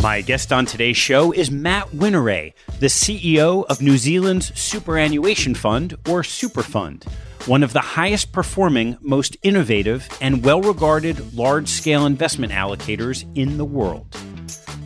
[0.00, 5.94] My guest on today's show is Matt Whineray, the CEO of New Zealand's Superannuation Fund,
[6.08, 7.08] or Superfund,
[7.46, 13.56] one of the highest performing, most innovative, and well regarded large scale investment allocators in
[13.56, 14.06] the world.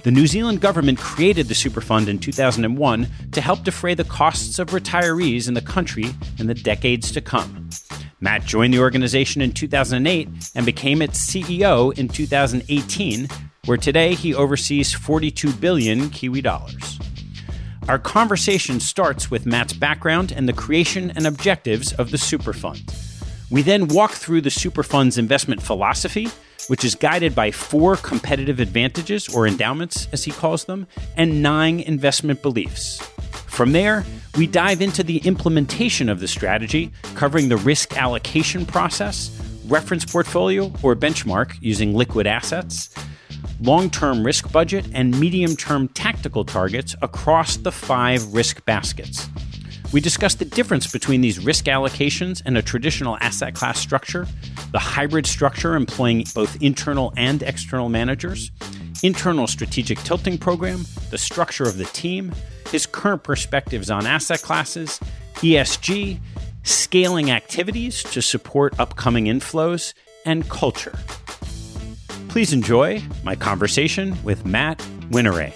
[0.05, 4.69] The New Zealand government created the Superfund in 2001 to help defray the costs of
[4.69, 6.07] retirees in the country
[6.39, 7.71] in the decades to come.
[8.21, 13.29] Matt joined the organization in 2008 and became its CEO in 2018,
[13.65, 16.99] where today he oversees 42 billion Kiwi dollars.
[17.87, 22.91] Our conversation starts with Matt's background and the creation and objectives of the Superfund.
[23.51, 26.29] We then walk through the Superfund's investment philosophy,
[26.69, 31.79] which is guided by four competitive advantages, or endowments as he calls them, and nine
[31.79, 33.03] investment beliefs.
[33.47, 34.03] From there,
[34.39, 39.31] we dive into the implementation of the strategy, covering the risk allocation process,
[39.67, 42.89] reference portfolio or benchmark using liquid assets,
[43.61, 49.29] long term risk budget, and medium term tactical targets across the five risk baskets.
[49.93, 54.27] We discuss the difference between these risk allocations and a traditional asset class structure,
[54.73, 58.51] the hybrid structure employing both internal and external managers,
[59.05, 62.35] internal strategic tilting program, the structure of the team,
[62.73, 64.99] his current perspectives on asset classes,
[65.37, 66.19] ESG,
[66.65, 69.95] scaling activities to support upcoming inflows,
[70.27, 70.99] and culture.
[72.35, 74.79] Please enjoy my conversation with Matt
[75.11, 75.55] Whineray.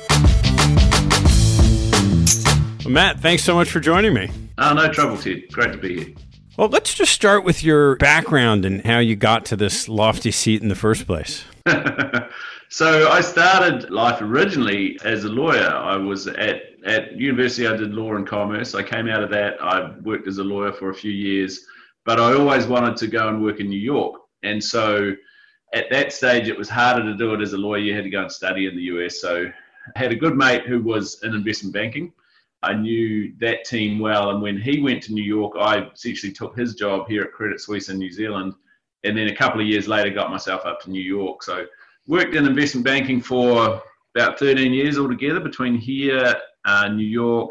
[2.89, 4.31] Matt, thanks so much for joining me.
[4.59, 5.43] Oh, no trouble, Ted.
[5.51, 6.15] Great to be here.
[6.57, 10.63] Well, let's just start with your background and how you got to this lofty seat
[10.63, 11.43] in the first place.
[12.69, 15.69] so I started life originally as a lawyer.
[15.69, 17.67] I was at at university.
[17.67, 18.77] I did law and commerce.
[18.77, 19.61] I came out of that.
[19.61, 21.59] I worked as a lawyer for a few years,
[22.05, 24.21] but I always wanted to go and work in New York.
[24.45, 25.17] And so
[25.75, 27.79] at that stage, it was harder to do it as a lawyer.
[27.79, 29.21] You had to go and study in the US.
[29.21, 29.47] So
[29.95, 32.13] I had a good mate who was in investment banking.
[32.63, 34.31] I knew that team well.
[34.31, 37.61] And when he went to New York, I essentially took his job here at Credit
[37.61, 38.55] Suisse in New Zealand.
[39.05, 41.43] And then a couple of years later, got myself up to New York.
[41.43, 41.67] So
[42.07, 43.81] worked in investment banking for
[44.17, 47.51] about 13 years altogether between here, uh, New York,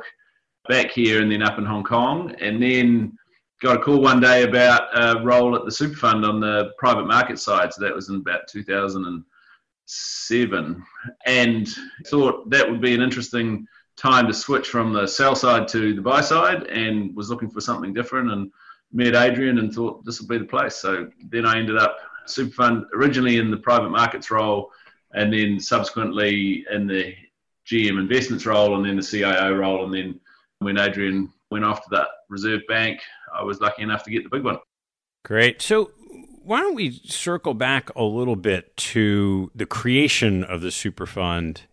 [0.68, 2.36] back here, and then up in Hong Kong.
[2.42, 3.18] And then
[3.62, 7.06] got a call one day about a role at the super fund on the private
[7.06, 7.74] market side.
[7.74, 10.84] So that was in about 2007.
[11.26, 11.68] And
[12.08, 13.66] thought that would be an interesting
[13.96, 17.62] time to switch from the sell side to the buy side and was looking for
[17.62, 18.52] something different and
[18.94, 20.76] met Adrian and thought this would be the place.
[20.76, 24.72] So then I ended up super fund originally in the private markets role
[25.14, 27.16] and then subsequently in the
[27.66, 29.86] GM investments role and then the CIO role.
[29.86, 30.20] And then
[30.60, 33.00] when Adrian went off to that reserve bank,
[33.34, 34.58] I was lucky enough to get the big one.
[35.24, 35.62] Great.
[35.62, 35.92] So
[36.44, 41.64] why don't we circle back a little bit to the creation of the super fund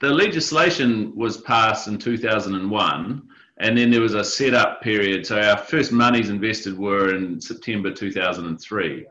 [0.00, 3.28] the legislation was passed in 2001
[3.58, 5.26] and then there was a setup period.
[5.26, 9.06] So our first monies invested were in September 2003.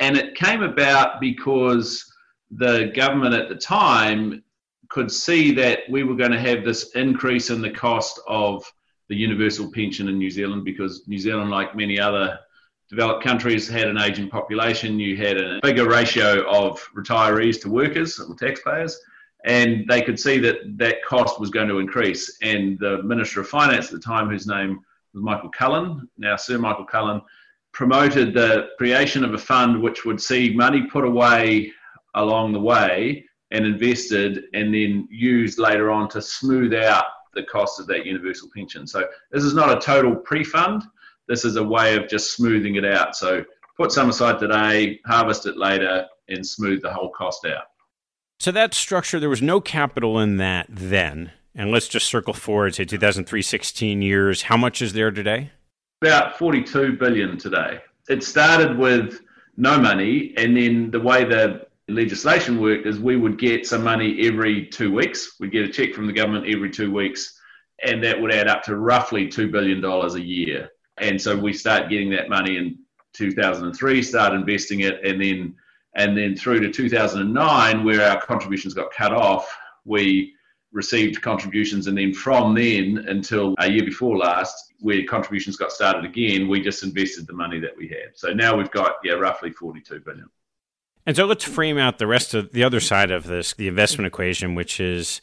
[0.00, 2.12] And it came about because
[2.50, 4.44] the government at the time
[4.90, 8.70] could see that we were going to have this increase in the cost of
[9.14, 12.38] the universal pension in New Zealand because New Zealand, like many other
[12.90, 14.98] developed countries, had an aging population.
[14.98, 19.00] You had a bigger ratio of retirees to workers or taxpayers
[19.44, 22.38] and they could see that that cost was going to increase.
[22.42, 24.80] And the Minister of Finance at the time, whose name
[25.12, 27.20] was Michael Cullen, now Sir Michael Cullen,
[27.72, 31.72] promoted the creation of a fund which would see money put away
[32.14, 37.04] along the way and invested and then used later on to smooth out
[37.34, 38.86] the cost of that universal pension.
[38.86, 40.82] So this is not a total pre-fund.
[41.28, 43.16] This is a way of just smoothing it out.
[43.16, 43.44] So
[43.76, 47.64] put some aside today, harvest it later, and smooth the whole cost out.
[48.40, 51.32] So that structure, there was no capital in that then.
[51.54, 54.42] And let's just circle forward to 2003, 16 years.
[54.42, 55.52] How much is there today?
[56.02, 57.80] About 42 billion today.
[58.08, 59.20] It started with
[59.56, 64.26] no money, and then the way the legislation worked is we would get some money
[64.26, 65.36] every two weeks.
[65.38, 67.38] We'd get a check from the government every two weeks,
[67.84, 70.70] and that would add up to roughly $2 billion a year.
[70.98, 72.78] And so we start getting that money in
[73.14, 75.56] 2003, start investing it, and then
[75.96, 80.34] and then through to 2009, where our contributions got cut off, we
[80.72, 81.86] received contributions.
[81.86, 86.60] And then from then until a year before last, where contributions got started again, we
[86.60, 88.16] just invested the money that we had.
[88.16, 90.28] So now we've got, yeah, roughly 42 billion.
[91.06, 94.06] And so let's frame out the rest of the other side of this, the investment
[94.06, 95.20] equation, which is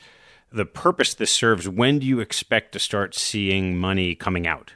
[0.52, 1.68] the purpose this serves.
[1.68, 4.74] When do you expect to start seeing money coming out?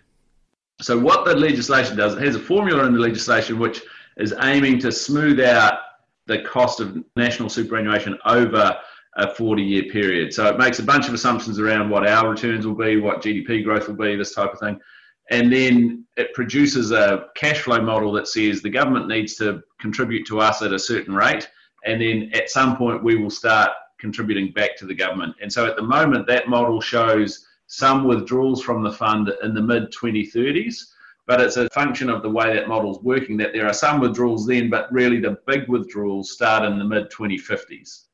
[0.82, 3.82] So, what the legislation does, it has a formula in the legislation which
[4.18, 5.80] is aiming to smooth out
[6.26, 8.78] the cost of national superannuation over
[9.18, 10.34] a 40 year period.
[10.34, 13.64] So it makes a bunch of assumptions around what our returns will be, what GDP
[13.64, 14.80] growth will be, this type of thing.
[15.32, 20.26] And then it produces a cash flow model that says the government needs to contribute
[20.28, 21.50] to us at a certain rate.
[21.84, 25.36] And then at some point, we will start contributing back to the government.
[25.42, 29.62] And so at the moment, that model shows some withdrawals from the fund in the
[29.62, 30.86] mid 2030s
[31.28, 34.46] but it's a function of the way that model's working that there are some withdrawals
[34.46, 38.06] then, but really the big withdrawals start in the mid 2050s.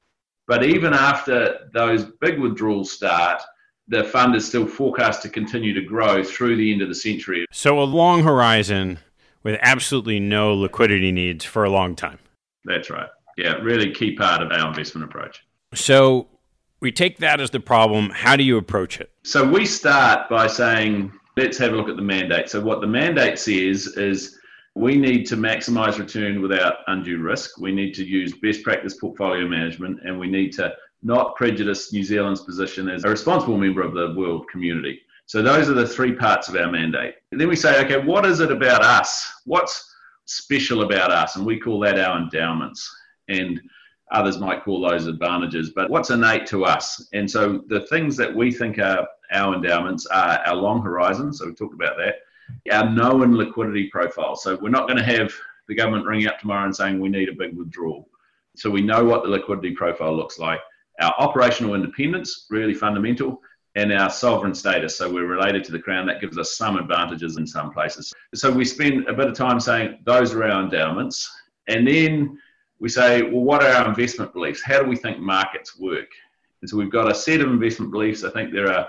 [0.48, 3.42] But even after those big withdrawals start,
[3.88, 7.46] the fund is still forecast to continue to grow through the end of the century.
[7.52, 9.00] So, a long horizon
[9.44, 12.20] with absolutely no liquidity needs for a long time.
[12.66, 13.10] That's right.
[13.38, 15.44] Yeah, really key part of our investment approach.
[15.74, 16.28] So,
[16.80, 18.10] we take that as the problem.
[18.10, 19.12] How do you approach it?
[19.24, 22.50] So, we start by saying, let's have a look at the mandate.
[22.50, 24.38] So, what the mandate says is
[24.76, 27.60] we need to maximize return without undue risk.
[27.60, 32.04] We need to use best practice portfolio management, and we need to not prejudice New
[32.04, 35.02] Zealand's position as a responsible member of the world community.
[35.26, 37.16] So, those are the three parts of our mandate.
[37.32, 39.42] And then we say, okay, what is it about us?
[39.46, 39.94] What's
[40.26, 41.36] special about us?
[41.36, 42.94] And we call that our endowments.
[43.28, 43.62] And
[44.12, 47.08] others might call those advantages, but what's innate to us?
[47.14, 51.34] And so the things that we think are our endowments are our long horizon.
[51.34, 52.16] So we talked about that.
[52.72, 54.36] Our known liquidity profile.
[54.36, 55.34] So we're not going to have
[55.68, 58.10] the government ringing up tomorrow and saying we need a big withdrawal.
[58.58, 60.60] So we know what the liquidity profile looks like.
[61.02, 63.42] Our operational independence, really fundamental.
[63.76, 64.98] and our sovereign status.
[64.98, 66.06] So we're related to the crown.
[66.08, 68.14] That gives us some advantages in some places.
[68.34, 71.30] So we spend a bit of time saying those are our endowments.
[71.68, 72.38] And then
[72.80, 74.62] we say, well, what are our investment beliefs?
[74.64, 76.10] How do we think markets work?
[76.62, 78.24] And so we've got a set of investment beliefs.
[78.24, 78.88] I think there are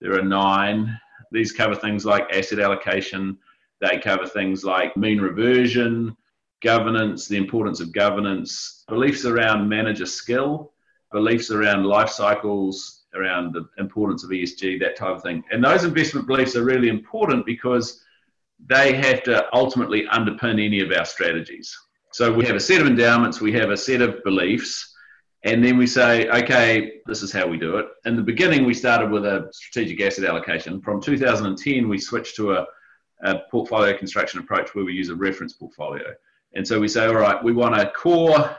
[0.00, 0.98] there are nine.
[1.30, 3.38] These cover things like asset allocation.
[3.80, 6.16] They cover things like mean reversion,
[6.62, 10.72] governance, the importance of governance, beliefs around manager skill,
[11.14, 15.44] beliefs around life cycles, around the importance of ESG, that type of thing.
[15.52, 18.02] And those investment beliefs are really important because
[18.66, 21.74] they have to ultimately underpin any of our strategies.
[22.12, 24.92] So we have a set of endowments, we have a set of beliefs,
[25.44, 27.86] and then we say, okay, this is how we do it.
[28.06, 30.80] In the beginning, we started with a strategic asset allocation.
[30.80, 32.66] From 2010, we switched to a,
[33.22, 36.12] a portfolio construction approach where we use a reference portfolio.
[36.54, 38.56] And so we say, all right, we want a core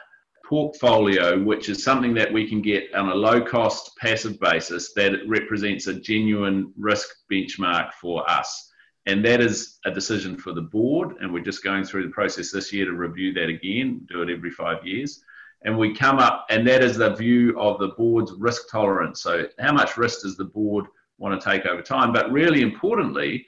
[0.47, 5.19] portfolio, which is something that we can get on a low cost passive basis that
[5.27, 8.71] represents a genuine risk benchmark for us.
[9.07, 11.15] And that is a decision for the board.
[11.19, 14.29] And we're just going through the process this year to review that again, do it
[14.29, 15.23] every five years.
[15.63, 19.21] And we come up, and that is the view of the board's risk tolerance.
[19.21, 20.85] So, how much risk does the board
[21.17, 22.13] want to take over time?
[22.13, 23.47] But really importantly,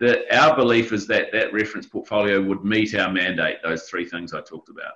[0.00, 4.32] that our belief is that that reference portfolio would meet our mandate, those three things
[4.32, 4.92] I talked about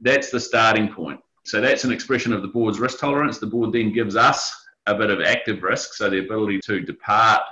[0.00, 1.20] that's the starting point.
[1.44, 3.38] So that's an expression of the board's risk tolerance.
[3.38, 4.54] The board then gives us
[4.86, 7.42] a bit of active risk, so the ability to depart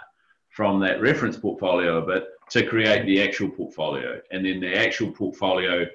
[0.51, 4.21] from that reference portfolio a bit to create the actual portfolio.
[4.31, 5.87] And then the actual portfolio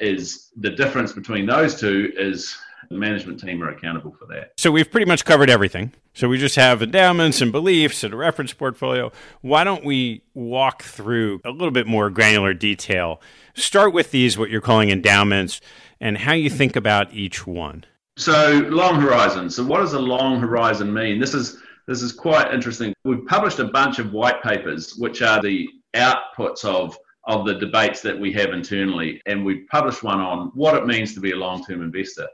[0.00, 2.56] is the difference between those two is
[2.88, 4.52] the management team are accountable for that.
[4.56, 5.92] So we've pretty much covered everything.
[6.14, 9.12] So we just have endowments and beliefs and a reference portfolio.
[9.42, 13.20] Why don't we walk through a little bit more granular detail?
[13.54, 15.60] Start with these, what you're calling endowments
[16.00, 17.84] and how you think about each one.
[18.16, 19.48] So long horizon.
[19.50, 21.20] So what does a long horizon mean?
[21.20, 22.92] This is this is quite interesting.
[23.04, 28.00] We've published a bunch of white papers, which are the outputs of of the debates
[28.00, 31.36] that we have internally, and we've published one on what it means to be a
[31.36, 32.26] long-term investor.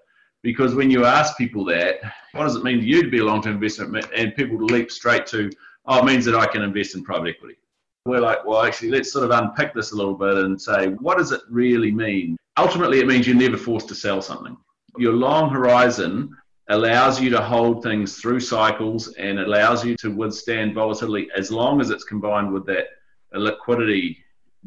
[0.42, 1.96] Because when you ask people that,
[2.32, 3.84] what does it mean to you to be a long-term investor?
[4.14, 5.50] And people leap straight to,
[5.86, 7.56] oh, it means that I can invest in private equity.
[8.04, 11.18] We're like, well, actually, let's sort of unpick this a little bit and say, what
[11.18, 12.36] does it really mean?
[12.56, 14.56] Ultimately it means you're never forced to sell something.
[14.96, 16.34] Your long horizon
[16.68, 21.80] allows you to hold things through cycles and allows you to withstand volatility as long
[21.80, 22.86] as it's combined with that
[23.32, 24.18] liquidity,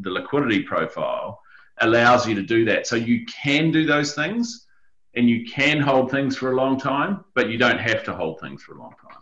[0.02, 1.42] the liquidity profile
[1.82, 2.86] allows you to do that.
[2.88, 4.68] So you can do those things
[5.16, 8.40] and you can hold things for a long time, but you don't have to hold
[8.40, 9.22] things for a long time.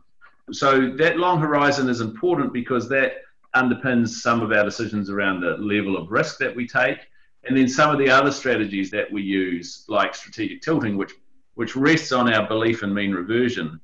[0.51, 3.13] So that long horizon is important because that
[3.55, 6.97] underpins some of our decisions around the level of risk that we take
[7.47, 11.11] and then some of the other strategies that we use, like strategic tilting, which
[11.55, 13.79] which rests on our belief in mean reversion.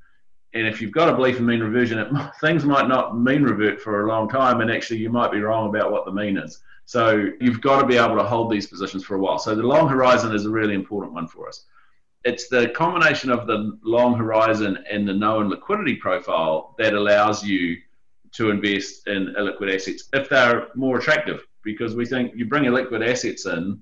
[0.54, 2.10] And if you've got a belief in mean reversion, it,
[2.42, 5.70] things might not mean revert for a long time, and actually you might be wrong
[5.70, 6.60] about what the mean is.
[6.86, 9.40] So you've got to be able to hold these positions for a while.
[9.40, 11.64] So the long horizon is a really important one for us.
[12.26, 17.78] It's the combination of the long horizon and the known liquidity profile that allows you
[18.34, 22.74] to invest in illiquid assets if they're more attractive because we think you bring your
[22.74, 23.82] liquid assets in,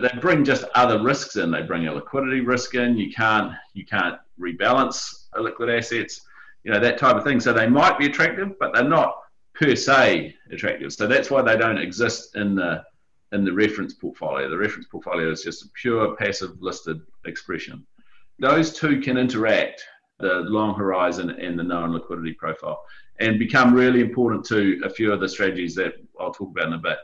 [0.00, 1.50] they bring just other risks in.
[1.50, 2.96] They bring a liquidity risk in.
[2.96, 6.20] You can't you can't rebalance liquid assets,
[6.64, 7.40] you know that type of thing.
[7.40, 9.14] So they might be attractive, but they're not
[9.54, 10.92] per se attractive.
[10.92, 12.84] So that's why they don't exist in the
[13.32, 14.48] in the reference portfolio.
[14.48, 17.86] The reference portfolio is just a pure passive listed expression.
[18.38, 19.84] Those two can interact,
[20.18, 22.82] the long horizon and the known liquidity profile
[23.20, 26.74] and become really important to a few of the strategies that I'll talk about in
[26.74, 26.98] a bit.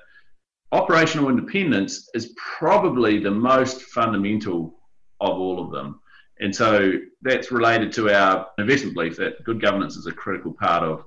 [0.73, 4.75] Operational independence is probably the most fundamental
[5.21, 6.01] of all of them.
[6.41, 10.83] And so that's related to our investment belief that good governance is a critical part
[10.83, 11.05] of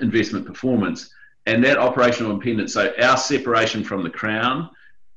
[0.00, 1.10] investment performance.
[1.46, 4.68] And that operational independence, so our separation from the Crown,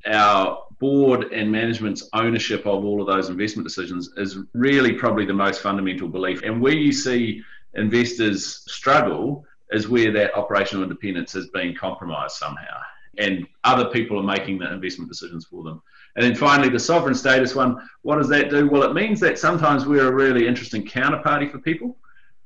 [0.05, 5.33] our board and management's ownership of all of those investment decisions is really probably the
[5.33, 6.41] most fundamental belief.
[6.43, 12.79] And where you see investors struggle is where that operational independence has been compromised somehow.
[13.17, 15.81] And other people are making the investment decisions for them.
[16.15, 18.69] And then finally, the sovereign status one, what does that do?
[18.69, 21.97] Well, it means that sometimes we're a really interesting counterparty for people.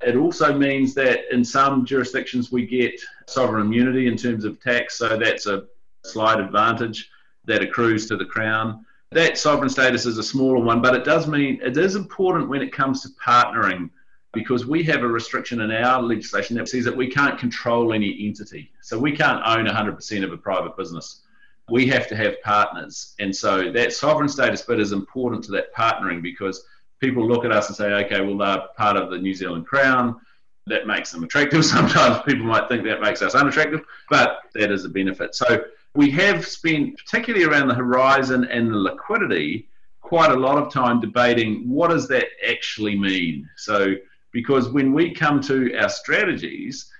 [0.01, 4.97] It also means that in some jurisdictions we get sovereign immunity in terms of tax,
[4.97, 5.65] so that's a
[6.03, 7.09] slight advantage
[7.45, 8.85] that accrues to the Crown.
[9.11, 12.61] That sovereign status is a smaller one, but it does mean it is important when
[12.61, 13.89] it comes to partnering
[14.35, 18.27] because we have a restriction in our legislation that says that we can't control any
[18.27, 18.69] entity.
[18.81, 21.21] So we can't own 100% of a private business.
[21.69, 23.15] We have to have partners.
[23.19, 26.63] And so that sovereign status bit is important to that partnering because
[26.99, 30.19] people look at us and say, okay, well, they're part of the New Zealand Crown.
[30.67, 31.65] that makes them attractive.
[31.77, 35.33] Sometimes people might think that makes us unattractive, but that is a benefit.
[35.33, 35.63] So
[35.95, 39.69] we have spent, particularly around the horizon and the liquidity,
[40.01, 43.49] quite a lot of time debating what does that actually mean.
[43.55, 43.95] So
[44.35, 46.91] because when we come to our strategies,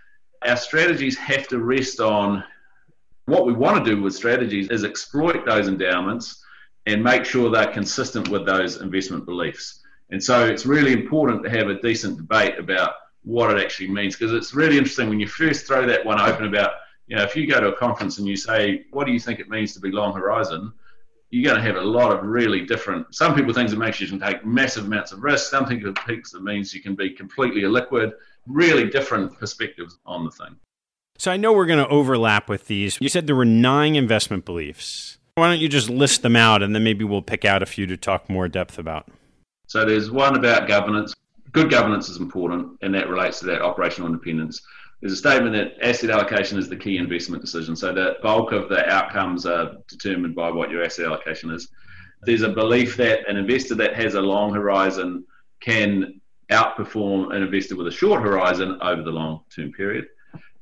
[0.47, 2.41] our strategies have to rest on
[3.25, 6.41] what we want to do with strategies is exploit those endowments
[6.85, 9.81] and make sure they're consistent with those investment beliefs.
[10.11, 14.15] And so it's really important to have a decent debate about what it actually means
[14.15, 16.71] because it's really interesting when you first throw that one open about,
[17.07, 19.41] you know, if you go to a conference and you say, what do you think
[19.41, 20.71] it means to be long horizon?
[21.31, 23.13] You're going to have a lot of really different.
[23.13, 25.49] Some people think it makes you can take massive amounts of risk.
[25.49, 28.13] Some people think it means you can be completely illiquid.
[28.47, 30.55] Really different perspectives on the thing.
[31.17, 32.97] So I know we're going to overlap with these.
[33.01, 35.17] You said there were nine investment beliefs.
[35.35, 37.85] Why don't you just list them out and then maybe we'll pick out a few
[37.87, 39.09] to talk more depth about?
[39.67, 41.13] So there's one about governance.
[41.51, 44.61] Good governance is important, and that relates to that operational independence.
[45.05, 47.75] There's a statement that asset allocation is the key investment decision.
[47.75, 51.69] So the bulk of the outcomes are determined by what your asset allocation is.
[52.23, 55.23] There's a belief that an investor that has a long horizon
[55.59, 56.19] can
[56.49, 60.07] outperform an investor with a short horizon over the long term period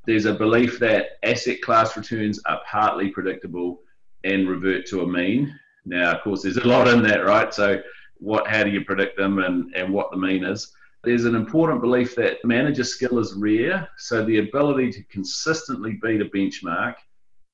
[0.06, 3.82] there's a belief that asset class returns are partly predictable
[4.24, 5.58] and revert to a mean.
[5.86, 7.54] Now, of course, there's a lot in that, right?
[7.54, 7.82] So,
[8.18, 10.74] what, how do you predict them, and and what the mean is?
[11.04, 16.22] There's an important belief that manager skill is rare, so the ability to consistently beat
[16.22, 16.96] a benchmark,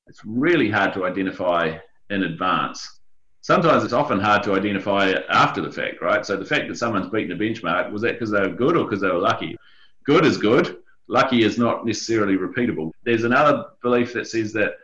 [0.06, 1.76] it's really hard to identify
[2.10, 3.00] in advance.
[3.42, 6.24] Sometimes it's often hard to identify after the fact, right?
[6.24, 8.84] So the fact that someone's beaten a benchmark was that because they were good or
[8.84, 9.56] because they were lucky?
[10.04, 10.80] Good is good
[11.10, 12.92] lucky is not necessarily repeatable.
[13.04, 14.74] There's another belief that says that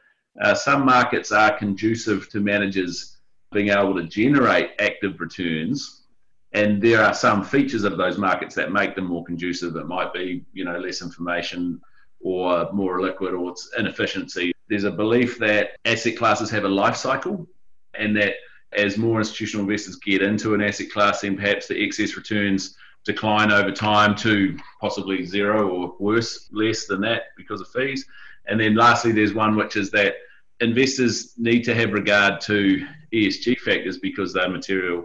[0.42, 3.16] uh, some markets are conducive to managers
[3.52, 5.95] being able to generate active returns,
[6.56, 9.76] and there are some features of those markets that make them more conducive.
[9.76, 11.82] It might be, you know, less information
[12.20, 14.52] or more liquid or it's inefficiency.
[14.70, 17.46] There's a belief that asset classes have a life cycle,
[17.92, 18.36] and that
[18.72, 23.52] as more institutional investors get into an asset class, then perhaps the excess returns decline
[23.52, 28.06] over time to possibly zero or worse, less than that because of fees.
[28.46, 30.14] And then lastly, there's one which is that
[30.60, 35.04] investors need to have regard to ESG factors because they're material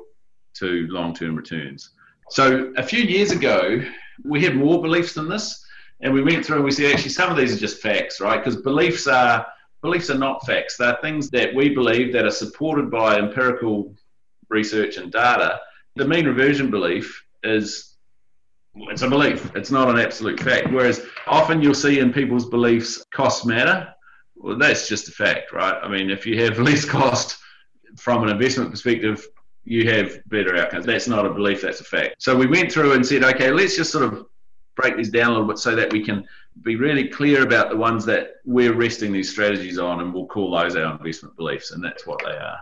[0.56, 1.92] to long term returns.
[2.30, 3.82] So a few years ago,
[4.24, 5.66] we had more beliefs than this.
[6.02, 8.38] And we went through and we said, actually, some of these are just facts, right?
[8.38, 9.46] Because beliefs are
[9.82, 10.78] beliefs are not facts.
[10.78, 13.96] They're things that we believe that are supported by empirical
[14.50, 15.60] research and data.
[15.96, 17.96] The mean reversion belief is
[18.76, 19.52] it's a belief.
[19.56, 20.72] It's not an absolute fact.
[20.72, 23.94] Whereas often you'll see in people's beliefs costs matter.
[24.36, 25.78] Well, that's just a fact, right?
[25.84, 27.38] I mean, if you have less cost
[27.98, 29.28] from an investment perspective,
[29.64, 30.86] you have better outcomes.
[30.86, 32.16] That's not a belief, that's a fact.
[32.20, 34.26] So we went through and said, okay, let's just sort of
[34.76, 36.26] break these down a little bit so that we can
[36.64, 40.52] be really clear about the ones that we're resting these strategies on, and we'll call
[40.52, 42.60] those our investment beliefs, and that's what they are.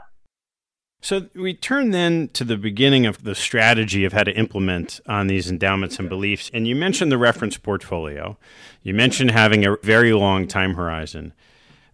[1.02, 5.28] So we turn then to the beginning of the strategy of how to implement on
[5.28, 6.52] these endowments and beliefs.
[6.54, 8.38] And you mentioned the reference portfolio.
[8.84, 11.34] You mentioned having a very long time horizon.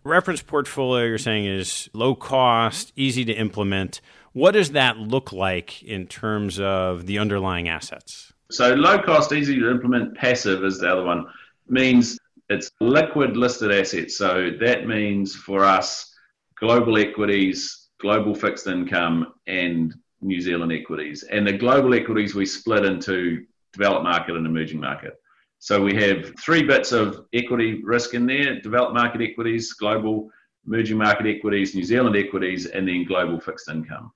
[0.03, 4.01] Reference portfolio, you're saying, is low cost, easy to implement.
[4.35, 8.33] What does that look like in terms of the underlying assets?
[8.51, 11.25] So, low cost, easy to implement, passive is the other one,
[11.69, 12.19] means
[12.49, 14.17] it's liquid listed assets.
[14.17, 16.13] So, that means for us,
[16.59, 21.23] global equities, global fixed income, and New Zealand equities.
[21.23, 25.13] And the global equities we split into developed market and emerging market.
[25.59, 30.29] So we have three bits of equity risk in there developed market equities, global
[30.67, 34.11] emerging market equities, New Zealand equities, and then global fixed income.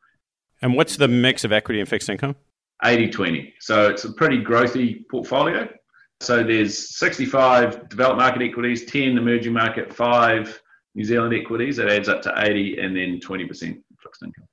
[0.61, 2.35] And what's the mix of equity and fixed income?
[2.83, 3.53] 80 20.
[3.59, 5.67] So it's a pretty growthy portfolio.
[6.21, 10.61] So there's 65 developed market equities, 10 emerging market, 5
[10.95, 14.45] New Zealand equities, it adds up to 80 and then 20% fixed income.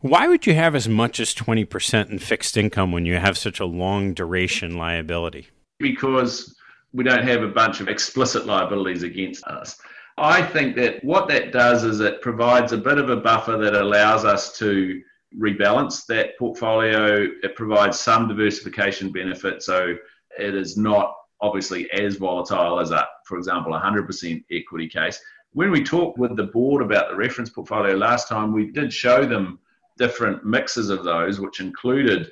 [0.00, 3.60] Why would you have as much as 20% in fixed income when you have such
[3.60, 5.48] a long duration liability?
[5.78, 6.54] Because
[6.92, 9.76] we don't have a bunch of explicit liabilities against us.
[10.16, 13.74] I think that what that does is it provides a bit of a buffer that
[13.74, 15.02] allows us to
[15.38, 17.26] rebalance that portfolio.
[17.42, 19.62] It provides some diversification benefit.
[19.62, 19.94] So
[20.38, 25.20] it is not obviously as volatile as a, for example, 100% equity case
[25.52, 29.26] when we talked with the board about the reference portfolio last time, we did show
[29.26, 29.58] them
[29.98, 32.30] different mixes of those, which included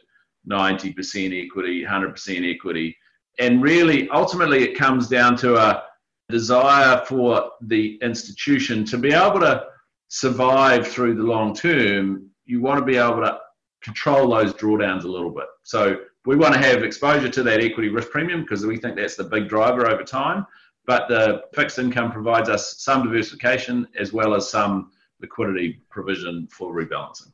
[0.48, 2.96] 90% equity, 100% equity.
[3.40, 5.84] And really, ultimately, it comes down to a
[6.28, 9.64] desire for the institution to be able to
[10.08, 12.27] survive through the long term.
[12.48, 13.38] You want to be able to
[13.82, 15.46] control those drawdowns a little bit.
[15.62, 19.16] So we want to have exposure to that equity risk premium because we think that's
[19.16, 20.46] the big driver over time.
[20.86, 26.74] But the fixed income provides us some diversification as well as some liquidity provision for
[26.74, 27.32] rebalancing.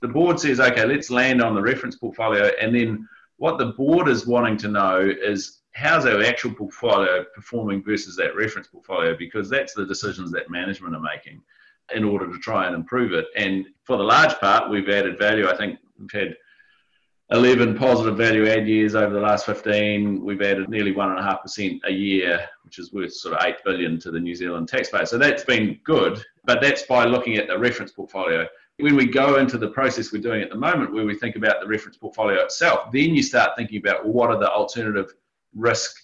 [0.00, 2.50] The board says, okay, let's land on the reference portfolio.
[2.60, 7.82] And then what the board is wanting to know is how's our actual portfolio performing
[7.82, 11.42] versus that reference portfolio because that's the decisions that management are making
[11.94, 13.26] in order to try and improve it.
[13.36, 15.48] And for the large part, we've added value.
[15.48, 16.36] I think we've had
[17.30, 20.24] 11 positive value add years over the last 15.
[20.24, 24.20] We've added nearly 1.5% a year, which is worth sort of 8 billion to the
[24.20, 25.06] New Zealand taxpayer.
[25.06, 28.46] So that's been good, but that's by looking at the reference portfolio.
[28.78, 31.60] When we go into the process we're doing at the moment, where we think about
[31.60, 35.14] the reference portfolio itself, then you start thinking about what are the alternative
[35.54, 35.96] risk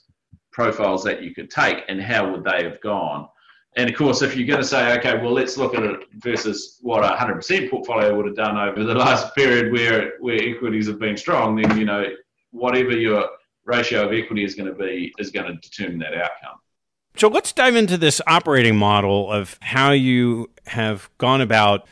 [0.53, 3.29] profiles that you could take and how would they have gone?
[3.77, 6.79] And of course, if you're going to say, okay, well, let's look at it versus
[6.83, 10.99] what a 100% portfolio would have done over the last period where, where equities have
[10.99, 12.05] been strong, then, you know,
[12.51, 13.29] whatever your
[13.65, 16.59] ratio of equity is going to be is going to determine that outcome.
[17.17, 21.87] So let's dive into this operating model of how you have gone about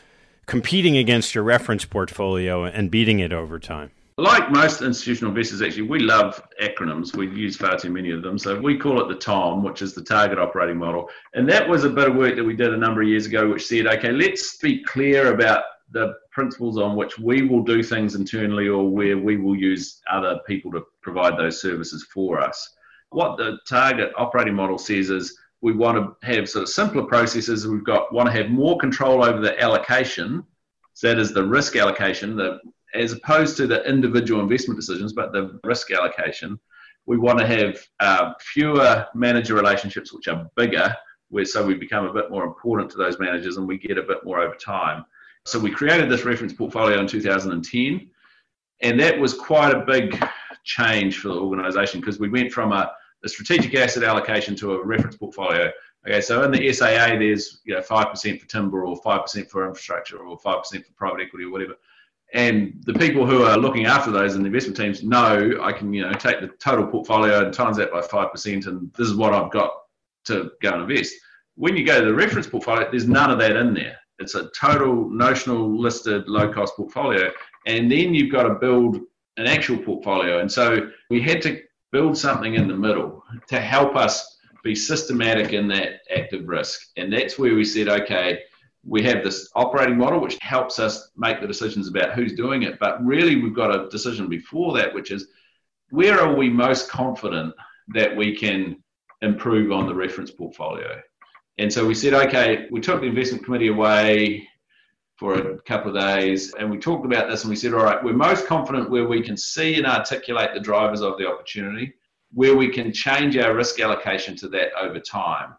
[0.45, 5.83] competing against your reference portfolio and beating it over time like most institutional investors, actually,
[5.83, 7.15] we love acronyms.
[7.15, 8.37] We use far too many of them.
[8.37, 11.09] So we call it the TOM, which is the target operating model.
[11.33, 13.49] And that was a bit of work that we did a number of years ago,
[13.49, 18.15] which said, okay, let's be clear about the principles on which we will do things
[18.15, 22.75] internally or where we will use other people to provide those services for us.
[23.09, 27.67] What the target operating model says is we want to have sort of simpler processes.
[27.67, 30.43] We've got want to have more control over the allocation.
[30.93, 32.59] So that is the risk allocation, the
[32.93, 36.59] as opposed to the individual investment decisions, but the risk allocation,
[37.05, 40.95] we want to have uh, fewer manager relationships which are bigger,
[41.29, 44.03] where so we become a bit more important to those managers and we get a
[44.03, 45.05] bit more over time.
[45.45, 48.09] So we created this reference portfolio in 2010,
[48.81, 50.23] and that was quite a big
[50.63, 52.91] change for the organisation because we went from a,
[53.23, 55.71] a strategic asset allocation to a reference portfolio.
[56.07, 59.49] Okay, so in the SAA, there's you know five percent for timber, or five percent
[59.49, 61.75] for infrastructure, or five percent for private equity, or whatever
[62.33, 65.91] and the people who are looking after those in the investment teams know I can,
[65.93, 69.15] you know, take the total portfolio and times that by five percent, and this is
[69.15, 69.71] what I've got
[70.25, 71.15] to go and invest.
[71.55, 73.97] When you go to the reference portfolio, there's none of that in there.
[74.19, 77.31] It's a total notional listed low cost portfolio,
[77.65, 78.97] and then you've got to build
[79.37, 80.39] an actual portfolio.
[80.39, 81.61] And so we had to
[81.91, 87.11] build something in the middle to help us be systematic in that active risk, and
[87.11, 88.39] that's where we said, okay
[88.89, 92.79] we have this operating model which helps us make the decisions about who's doing it.
[92.79, 95.27] But really, we've got a decision before that, which is
[95.91, 97.53] where are we most confident
[97.89, 98.83] that we can
[99.21, 100.99] improve on the reference portfolio?
[101.59, 104.47] And so we said, okay, we took the investment committee away
[105.17, 108.01] for a couple of days and we talked about this and we said, all right,
[108.03, 111.93] we're most confident where we can see and articulate the drivers of the opportunity,
[112.31, 115.53] where we can change our risk allocation to that over time.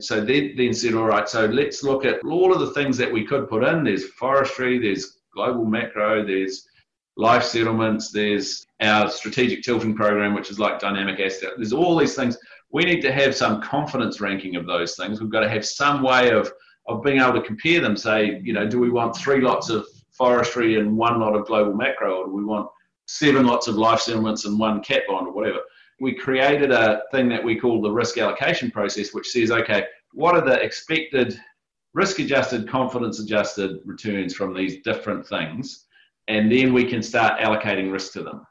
[0.00, 3.12] So they then said, all right, so let's look at all of the things that
[3.12, 3.84] we could put in.
[3.84, 6.66] There's forestry, there's global macro, there's
[7.16, 11.52] life settlements, there's our strategic tilting program, which is like dynamic asset.
[11.56, 12.38] There's all these things.
[12.72, 15.20] We need to have some confidence ranking of those things.
[15.20, 16.50] We've got to have some way of,
[16.86, 17.96] of being able to compare them.
[17.96, 21.74] Say, you know, do we want three lots of forestry and one lot of global
[21.74, 22.68] macro, or do we want
[23.06, 25.58] seven lots of life settlements and one cat bond or whatever?
[26.00, 30.34] We created a thing that we call the risk allocation process, which says, okay, what
[30.34, 31.38] are the expected
[31.92, 35.86] risk adjusted, confidence adjusted returns from these different things?
[36.26, 38.46] And then we can start allocating risk to them.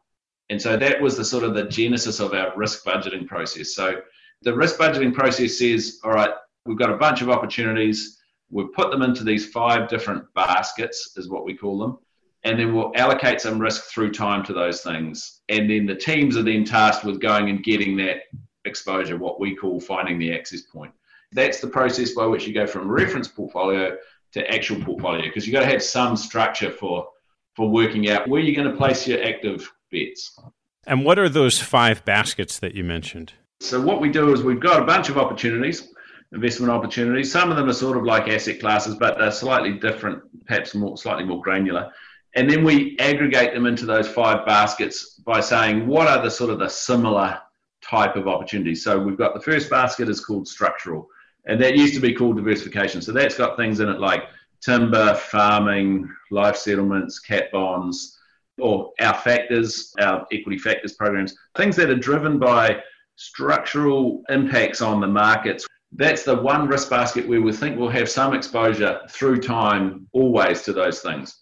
[0.50, 3.74] And so that was the sort of the genesis of our risk budgeting process.
[3.74, 4.02] So
[4.44, 6.32] the risk budgeting process says, all right,
[6.66, 8.20] we've got a bunch of opportunities.
[8.52, 11.98] We've put them into these five different baskets, is what we call them
[12.44, 15.42] and then we'll allocate some risk through time to those things.
[15.50, 18.24] And then the teams are then tasked with going and getting that
[18.66, 20.94] exposure, what we call finding the access point.
[21.32, 23.98] That's the process by which you go from reference portfolio
[24.34, 27.08] to actual portfolio because you've got to have some structure for
[27.56, 30.40] for working out where you're going to place your active bets.
[30.88, 33.34] And what are those five baskets that you mentioned?
[33.60, 35.90] So what we do is we've got a bunch of opportunities,
[36.32, 37.32] investment opportunities.
[37.32, 40.96] Some of them are sort of like asset classes, but they're slightly different, perhaps more
[40.96, 41.92] slightly more granular
[42.36, 46.52] and then we aggregate them into those five baskets by saying what are the sort
[46.52, 47.40] of the similar
[47.82, 48.84] type of opportunities.
[48.84, 51.08] So we've got the first basket is called structural,
[51.46, 53.02] and that used to be called diversification.
[53.02, 54.24] So that's got things in it like
[54.62, 58.18] timber, farming, life settlements, cat bonds,
[58.60, 62.82] or our factors, our equity factors programs, things that are driven by
[63.16, 65.66] structural impacts on the markets.
[65.92, 70.62] That's the one risk basket where we think we'll have some exposure through time always
[70.64, 71.40] to those things.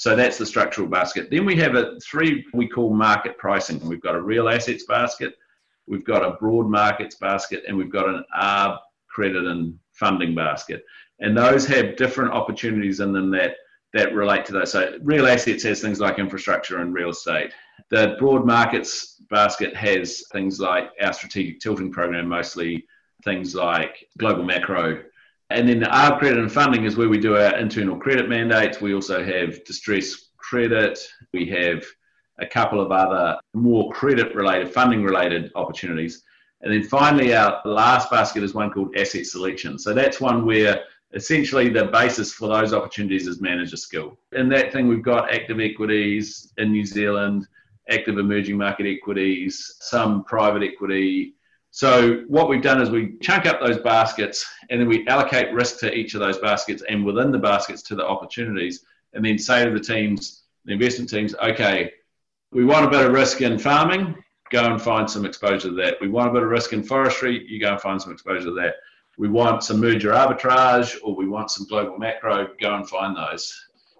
[0.00, 1.28] So that's the structural basket.
[1.30, 3.86] Then we have a three we call market pricing.
[3.86, 5.34] We've got a real assets basket,
[5.86, 8.78] we've got a broad markets basket, and we've got an ARB
[9.10, 10.86] credit and funding basket.
[11.18, 13.56] And those have different opportunities in them that
[13.92, 14.72] that relate to those.
[14.72, 17.52] So real assets has things like infrastructure and real estate.
[17.90, 22.86] The broad markets basket has things like our strategic tilting program, mostly
[23.22, 25.02] things like global macro.
[25.50, 28.80] And then our credit and funding is where we do our internal credit mandates.
[28.80, 30.98] We also have distress credit.
[31.32, 31.84] We have
[32.38, 36.22] a couple of other more credit related, funding related opportunities.
[36.62, 39.78] And then finally, our last basket is one called asset selection.
[39.78, 44.18] So that's one where essentially the basis for those opportunities is manager skill.
[44.32, 47.48] In that thing, we've got active equities in New Zealand,
[47.88, 51.34] active emerging market equities, some private equity.
[51.70, 55.78] So what we've done is we chunk up those baskets and then we allocate risk
[55.80, 59.64] to each of those baskets and within the baskets to the opportunities and then say
[59.64, 61.92] to the teams, the investment teams, okay,
[62.52, 64.16] we want a bit of risk in farming,
[64.50, 65.94] go and find some exposure to that.
[66.00, 68.54] We want a bit of risk in forestry, you go and find some exposure to
[68.54, 68.74] that.
[69.16, 73.54] We want some merger arbitrage or we want some global macro, go and find those.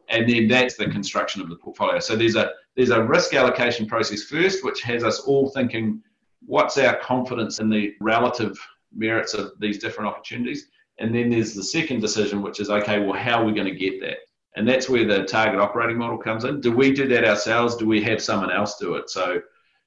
[0.08, 2.00] And then that's the construction of the portfolio.
[2.00, 6.02] So there's a there's a risk allocation process first, which has us all thinking,
[6.46, 8.58] what's our confidence in the relative
[8.94, 10.68] merits of these different opportunities?
[10.98, 13.78] And then there's the second decision, which is, okay, well, how are we going to
[13.78, 14.18] get that?
[14.56, 16.60] And that's where the target operating model comes in.
[16.60, 17.76] Do we do that ourselves?
[17.76, 19.08] Do we have someone else do it?
[19.08, 19.40] So,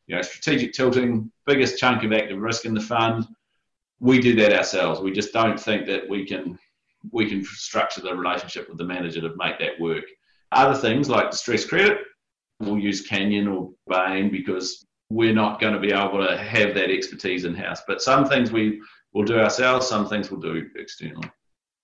[0.07, 3.27] you know, strategic tilting, biggest chunk of active risk in the fund,
[3.99, 5.01] we do that ourselves.
[5.01, 6.57] We just don't think that we can
[7.11, 10.05] we can structure the relationship with the manager to make that work.
[10.53, 11.97] Other things like distress credit,
[12.61, 16.89] we'll use Canyon or Bain because we're not going to be able to have that
[16.89, 17.81] expertise in house.
[17.87, 18.81] But some things we
[19.13, 21.29] will do ourselves, some things we'll do externally.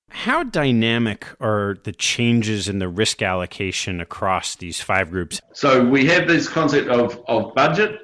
[0.10, 5.40] How dynamic are the changes in the risk allocation across these five groups?
[5.54, 8.02] So we have this concept of, of budget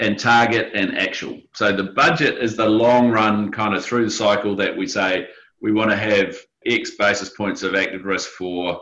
[0.00, 1.40] and target and actual.
[1.54, 5.28] So the budget is the long run kind of through the cycle that we say
[5.62, 8.80] we want to have X basis points of active risk for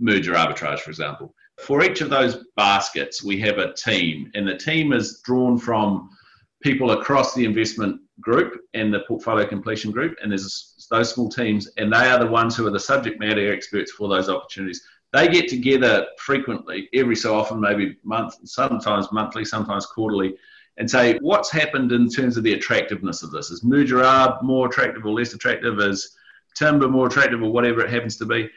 [0.00, 1.34] merger arbitrage, for example.
[1.60, 6.10] For each of those baskets, we have a team, and the team is drawn from
[6.62, 10.16] people across the investment group and the portfolio completion group.
[10.22, 13.52] And there's those small teams, and they are the ones who are the subject matter
[13.52, 14.82] experts for those opportunities.
[15.12, 20.36] They get together frequently, every so often, maybe month, sometimes monthly, sometimes quarterly,
[20.76, 23.50] and say what's happened in terms of the attractiveness of this.
[23.50, 23.98] Is merger
[24.42, 25.80] more attractive or less attractive?
[25.80, 26.16] Is
[26.54, 28.48] timber more attractive or whatever it happens to be?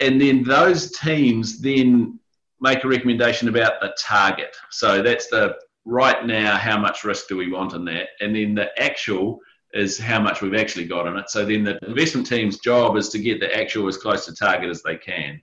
[0.00, 2.18] And then those teams then
[2.60, 4.56] make a recommendation about the target.
[4.70, 8.08] So that's the right now, how much risk do we want in that?
[8.20, 9.40] And then the actual
[9.72, 11.30] is how much we've actually got in it.
[11.30, 14.70] So then the investment team's job is to get the actual as close to target
[14.70, 15.40] as they can.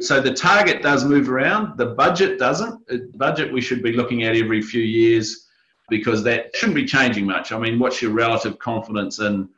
[0.00, 2.86] So the target does move around, the budget doesn't.
[2.88, 5.46] The budget we should be looking at every few years
[5.88, 7.52] because that shouldn't be changing much.
[7.52, 9.48] I mean, what's your relative confidence in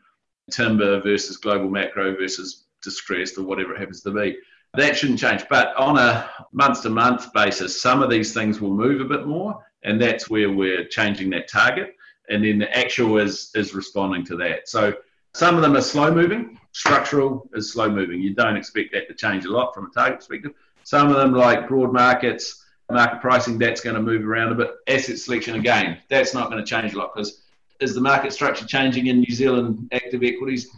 [0.50, 4.36] timber versus global macro versus distressed or whatever it happens to be?
[4.76, 5.44] That shouldn't change.
[5.48, 9.26] But on a month to month basis, some of these things will move a bit
[9.26, 11.94] more, and that's where we're changing that target.
[12.28, 14.68] And then the actual is is responding to that.
[14.68, 14.94] So
[15.34, 16.58] some of them are slow moving.
[16.72, 18.20] Structural is slow moving.
[18.20, 20.52] You don't expect that to change a lot from a target perspective.
[20.82, 24.70] Some of them, like broad markets, market pricing, that's going to move around a bit.
[24.86, 27.42] Asset selection, again, that's not going to change a lot because
[27.80, 30.68] is the market structure changing in New Zealand active equities?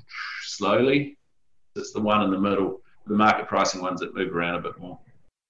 [0.43, 1.17] Slowly.
[1.77, 4.79] It's the one in the middle the market pricing ones that move around a bit
[4.79, 4.99] more.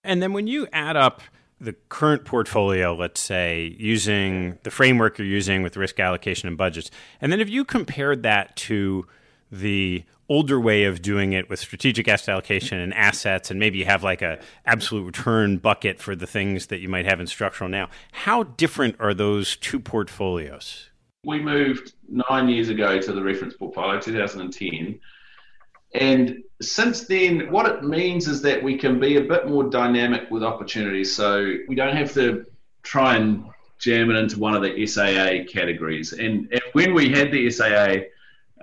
[0.05, 1.21] And then when you add up
[1.61, 6.91] the current portfolio, let's say, using the framework you're using with risk allocation and budgets,
[7.21, 9.07] and then if you compared that to
[9.51, 13.85] the older way of doing it with strategic asset allocation and assets and maybe you
[13.87, 17.69] have like a absolute return bucket for the things that you might have in structural
[17.71, 20.91] now how different are those two portfolios
[21.25, 21.95] we moved
[22.29, 25.01] nine years ago to the reference portfolio 2010
[25.95, 30.31] and since then, what it means is that we can be a bit more dynamic
[30.31, 31.15] with opportunities.
[31.15, 32.47] So we don't have to
[32.83, 33.45] try and
[33.79, 36.13] jam it into one of the SAA categories.
[36.13, 37.95] And, when we had the SAA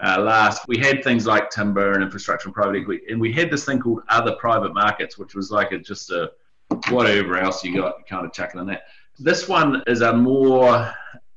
[0.02, 3.50] uh, last, we had things like timber and infrastructure and private equity, and we had
[3.50, 6.32] this thing called other private markets, which was like a, just a
[6.90, 8.84] whatever else you got, kind of chuckle in that.
[9.20, 10.94] This one is a more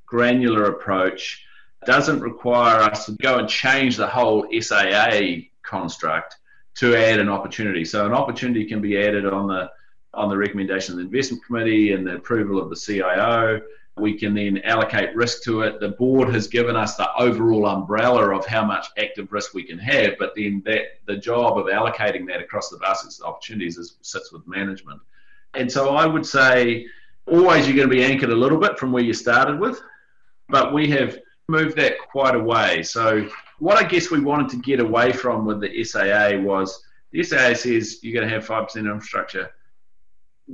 [0.07, 1.45] granular approach.
[1.87, 5.21] Doesn't require us to go and change the whole SAA
[5.69, 6.37] construct
[6.77, 7.85] to add an opportunity.
[7.85, 9.71] So an opportunity can be added on the
[10.15, 13.61] on the recommendation of the investment committee and the approval of the CIO.
[13.97, 15.81] We can then allocate risk to it.
[15.81, 19.79] The board has given us the overall umbrella of how much active risk we can
[19.79, 23.97] have, but then that the job of allocating that across the baskets of opportunities is,
[24.03, 25.01] sits with management.
[25.55, 26.87] And so I would say
[27.27, 29.81] always you're going to be anchored a little bit from where you started with,
[30.49, 32.83] but we have moved that quite a way.
[32.83, 37.23] So what I guess we wanted to get away from with the SAA was the
[37.23, 39.51] SAA says you're going to have 5% infrastructure,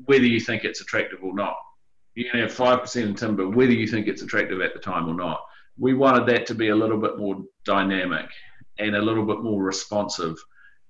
[0.07, 1.57] whether you think it's attractive or not.
[2.15, 5.09] You're going to have 5% in timber, whether you think it's attractive at the time
[5.09, 5.41] or not.
[5.79, 8.27] We wanted that to be a little bit more dynamic
[8.79, 10.37] and a little bit more responsive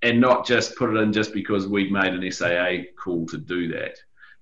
[0.02, 3.68] and not just put it in just because we'd made an SAA call to do
[3.68, 3.96] that.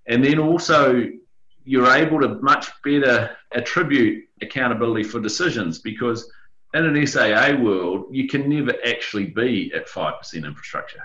[0.08, 1.08] And then also,
[1.64, 6.28] you're able to much better attribute accountability for decisions because
[6.74, 11.02] in an SAA world, you can never actually be at 5% infrastructure.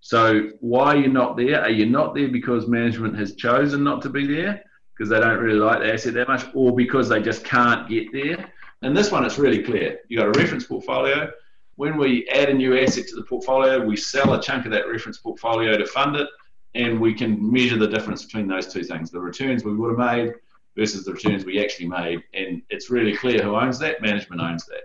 [0.00, 1.62] So, why are you not there?
[1.62, 5.38] Are you not there because management has chosen not to be there because they don't
[5.38, 8.52] really like the asset that much, or because they just can't get there?
[8.82, 10.00] And this one, it's really clear.
[10.08, 11.30] You've got a reference portfolio.
[11.76, 14.86] When we add a new asset to the portfolio, we sell a chunk of that
[14.86, 16.28] reference portfolio to fund it,
[16.74, 19.98] and we can measure the difference between those two things the returns we would have
[19.98, 20.34] made
[20.76, 22.22] versus the returns we actually made.
[22.32, 24.02] And it's really clear who owns that.
[24.02, 24.82] Management owns that.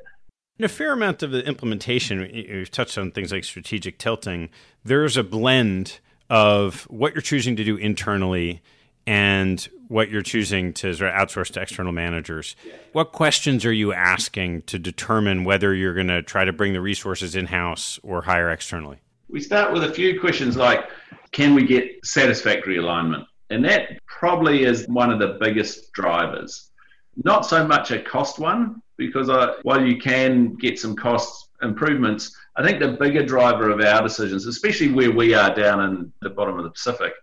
[0.58, 4.50] In a fair amount of the implementation, you've touched on things like strategic tilting.
[4.84, 6.00] There's a blend
[6.30, 8.62] of what you're choosing to do internally
[9.08, 12.56] and what you're choosing to sort of outsource to external managers.
[12.92, 16.82] What questions are you asking to determine whether you're going to try to bring the
[16.82, 18.98] resources in house or hire externally?
[19.30, 20.90] We start with a few questions like
[21.32, 23.26] can we get satisfactory alignment?
[23.50, 26.70] And that probably is one of the biggest drivers.
[27.24, 32.36] Not so much a cost one, because I, while you can get some cost improvements,
[32.56, 36.30] I think the bigger driver of our decisions, especially where we are down in the
[36.30, 37.14] bottom of the Pacific,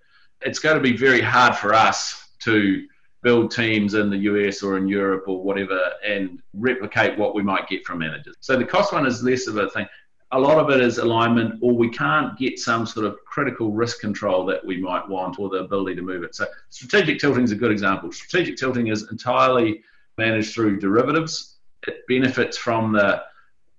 [0.40, 2.86] it's going to be very hard for us to
[3.22, 7.68] build teams in the US or in Europe or whatever and replicate what we might
[7.68, 8.36] get from managers.
[8.40, 9.86] So the cost one is less of a thing
[10.32, 14.00] a lot of it is alignment, or we can't get some sort of critical risk
[14.00, 16.34] control that we might want, or the ability to move it.
[16.34, 18.10] So, strategic tilting is a good example.
[18.10, 19.82] Strategic tilting is entirely
[20.18, 21.58] managed through derivatives.
[21.86, 23.22] It benefits from the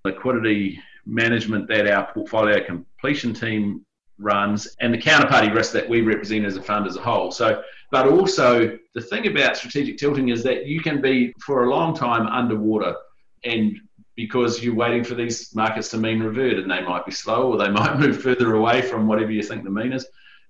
[0.06, 3.86] liquidity management that our portfolio completion team
[4.20, 7.32] runs and the counterparty risk that we represent as a fund as a whole.
[7.32, 11.70] So, but also the thing about strategic tilting is that you can be for a
[11.70, 12.96] long time underwater
[13.44, 13.80] and
[14.18, 17.58] because you're waiting for these markets to mean revert and they might be slow or
[17.58, 20.06] they might move further away from whatever you think the mean is.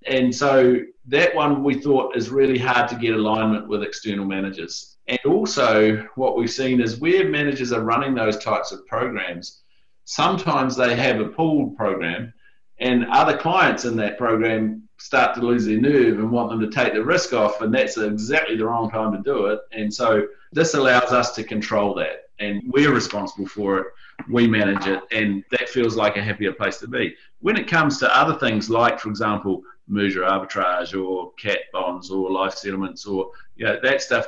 [0.08, 0.77] And so
[1.08, 4.95] that one we thought is really hard to get alignment with external managers.
[5.08, 9.62] And also, what we've seen is where managers are running those types of programs,
[10.06, 12.34] sometimes they have a pooled program,
[12.80, 16.69] and other clients in that program start to lose their nerve and want them to
[16.69, 19.60] take the risk off, and that's exactly the wrong time to do it.
[19.71, 23.88] And so, this allows us to control that and we're responsible for it.
[24.30, 27.15] We manage it, and that feels like a happier place to be.
[27.39, 32.30] When it comes to other things like, for example, merger arbitrage or cat bonds or
[32.30, 34.26] life settlements or you know, that stuff,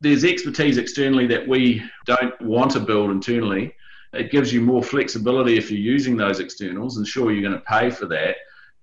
[0.00, 3.74] there's expertise externally that we don't want to build internally.
[4.12, 7.66] It gives you more flexibility if you're using those externals, and sure, you're going to
[7.66, 8.36] pay for that.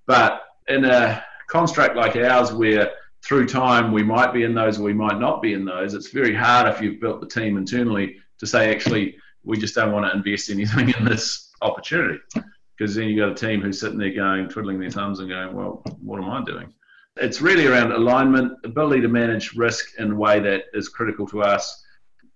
[0.05, 2.91] But in a construct like ours, where
[3.23, 6.09] through time we might be in those or we might not be in those, it's
[6.09, 10.05] very hard if you've built the team internally to say actually we just don't want
[10.05, 12.19] to invest anything in this opportunity.
[12.77, 15.53] Because then you've got a team who's sitting there going twiddling their thumbs and going
[15.55, 16.73] well what am i doing?
[17.17, 21.41] It's really around alignment ability to manage risk in a way that is critical to
[21.41, 21.83] us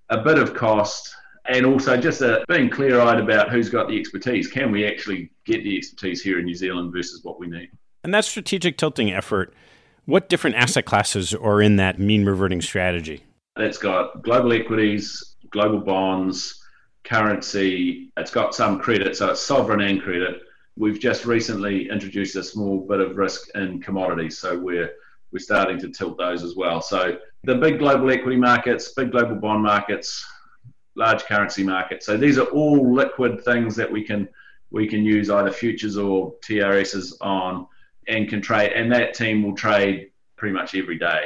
[0.10, 1.14] a bit of cost
[1.50, 4.48] and also just a, being clear-eyed about who's got the expertise.
[4.48, 7.70] Can we actually get the expertise here in new zealand versus what we need?
[8.04, 9.54] And that strategic tilting effort
[10.10, 13.24] what different asset classes are in that mean reverting strategy?
[13.56, 16.64] That's got global equities global bonds,
[17.04, 18.12] currency.
[18.18, 20.42] It's got some credit, so it's sovereign and credit.
[20.78, 24.92] We've just recently introduced a small bit of risk in commodities, so we're
[25.32, 26.82] we're starting to tilt those as well.
[26.82, 30.26] So the big global equity markets, big global bond markets,
[30.96, 32.06] large currency markets.
[32.06, 34.28] So these are all liquid things that we can
[34.72, 37.68] we can use either futures or TRSs on
[38.08, 41.26] and can trade and that team will trade pretty much every day.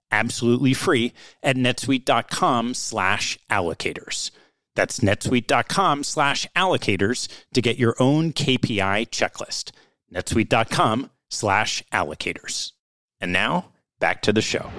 [0.11, 4.31] absolutely free at netsuite.com slash allocators.
[4.75, 9.71] That's netsuite.com slash allocators to get your own KPI checklist
[10.13, 12.71] netsuite.com slash allocators.
[13.19, 14.69] And now back to the show.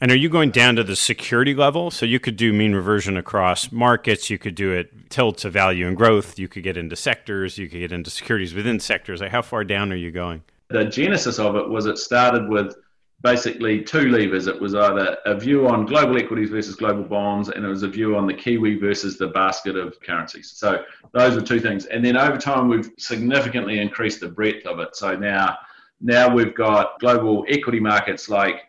[0.00, 1.90] And are you going down to the security level?
[1.90, 4.30] So you could do mean reversion across markets.
[4.30, 6.38] You could do it tilt to value and growth.
[6.38, 7.58] You could get into sectors.
[7.58, 9.20] You could get into securities within sectors.
[9.20, 10.42] Like how far down are you going?
[10.70, 12.76] The genesis of it was it started with
[13.22, 14.46] basically two levers.
[14.46, 17.88] It was either a view on global equities versus global bonds, and it was a
[17.88, 20.52] view on the Kiwi versus the basket of currencies.
[20.56, 21.86] So those were two things.
[21.86, 24.94] And then over time, we've significantly increased the breadth of it.
[24.94, 25.58] So now,
[26.00, 28.62] now we've got global equity markets like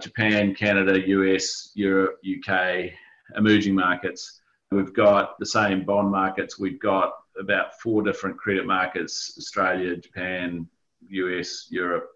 [0.00, 2.90] Japan, Canada, US, Europe, UK,
[3.36, 4.40] emerging markets.
[4.70, 6.58] We've got the same bond markets.
[6.58, 10.68] We've got about four different credit markets Australia, Japan,
[11.08, 12.10] US, Europe,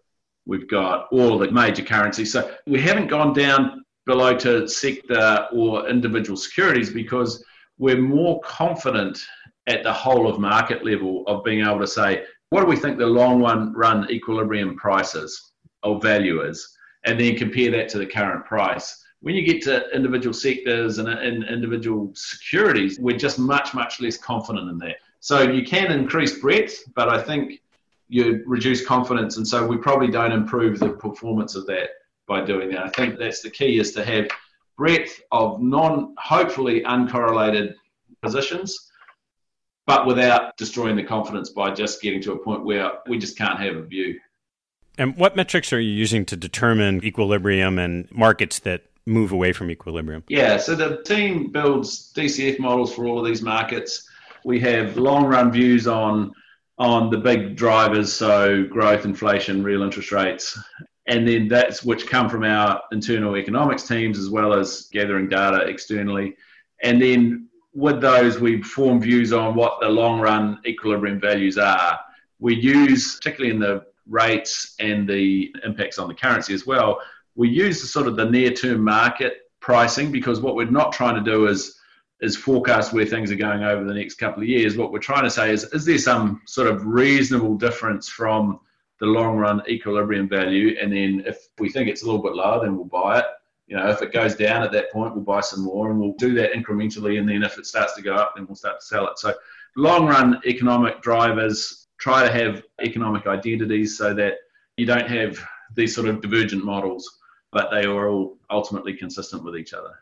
[0.50, 2.32] We've got all the major currencies.
[2.32, 7.44] So we haven't gone down below to sector or individual securities because
[7.78, 9.24] we're more confident
[9.68, 12.98] at the whole of market level of being able to say, what do we think
[12.98, 15.52] the long run, run equilibrium price is
[15.84, 16.76] or value is?
[17.04, 19.00] And then compare that to the current price.
[19.20, 24.16] When you get to individual sectors and, and individual securities, we're just much, much less
[24.16, 24.96] confident in that.
[25.20, 27.60] So you can increase breadth, but I think
[28.10, 31.90] you reduce confidence, and so we probably don't improve the performance of that
[32.26, 32.84] by doing that.
[32.84, 34.28] I think that's the key is to have
[34.76, 37.74] breadth of non, hopefully uncorrelated
[38.20, 38.90] positions,
[39.86, 43.60] but without destroying the confidence by just getting to a point where we just can't
[43.60, 44.18] have a view.
[44.98, 49.70] And what metrics are you using to determine equilibrium and markets that move away from
[49.70, 50.24] equilibrium?
[50.28, 54.08] Yeah, so the team builds DCF models for all of these markets.
[54.44, 56.32] We have long run views on
[56.80, 60.58] on the big drivers, so growth, inflation, real interest rates,
[61.06, 65.66] and then that's which come from our internal economics teams as well as gathering data
[65.68, 66.34] externally.
[66.82, 72.00] And then with those, we form views on what the long run equilibrium values are.
[72.38, 76.98] We use, particularly in the rates and the impacts on the currency as well,
[77.34, 81.22] we use the sort of the near term market pricing because what we're not trying
[81.22, 81.78] to do is
[82.20, 84.76] is forecast where things are going over the next couple of years.
[84.76, 88.60] What we're trying to say is, is there some sort of reasonable difference from
[89.00, 90.76] the long run equilibrium value?
[90.80, 93.24] And then if we think it's a little bit lower, then we'll buy it.
[93.66, 96.14] You know, if it goes down at that point, we'll buy some more and we'll
[96.14, 97.18] do that incrementally.
[97.18, 99.18] And then if it starts to go up, then we'll start to sell it.
[99.18, 99.32] So
[99.76, 104.34] long run economic drivers try to have economic identities so that
[104.76, 105.38] you don't have
[105.74, 107.18] these sort of divergent models,
[107.52, 109.99] but they are all ultimately consistent with each other.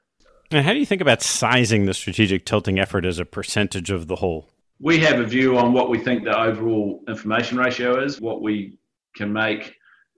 [0.50, 4.06] And how do you think about sizing the strategic tilting effort as a percentage of
[4.06, 4.48] the whole?
[4.80, 8.78] We have a view on what we think the overall information ratio is, what we
[9.14, 9.74] can make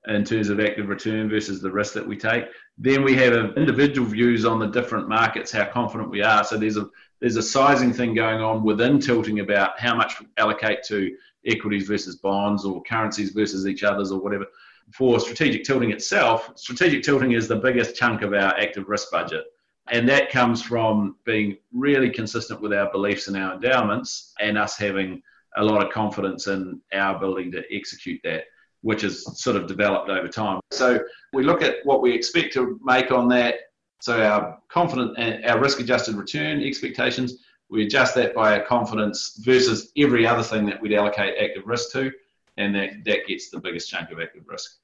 [0.07, 2.45] in terms of active return versus the risk that we take.
[2.79, 6.45] Then we have individual views on the different markets, how confident we are.
[6.45, 6.89] So there's a
[7.21, 11.15] there's a sizing thing going on within tilting about how much allocate to
[11.45, 14.47] equities versus bonds or currencies versus each others or whatever.
[14.93, 19.45] For strategic tilting itself, strategic tilting is the biggest chunk of our active risk budget.
[19.91, 24.77] And that comes from being really consistent with our beliefs and our endowments and us
[24.79, 25.23] having
[25.57, 28.45] a lot of confidence in our ability to execute that,
[28.83, 30.61] which has sort of developed over time.
[30.71, 31.01] So
[31.33, 33.55] we look at what we expect to make on that.
[34.01, 37.39] So our confident our risk adjusted return expectations,
[37.69, 41.91] we adjust that by our confidence versus every other thing that we'd allocate active risk
[41.93, 42.13] to.
[42.57, 44.77] And that, that gets the biggest chunk of active risk.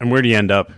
[0.00, 0.70] And where do you end up?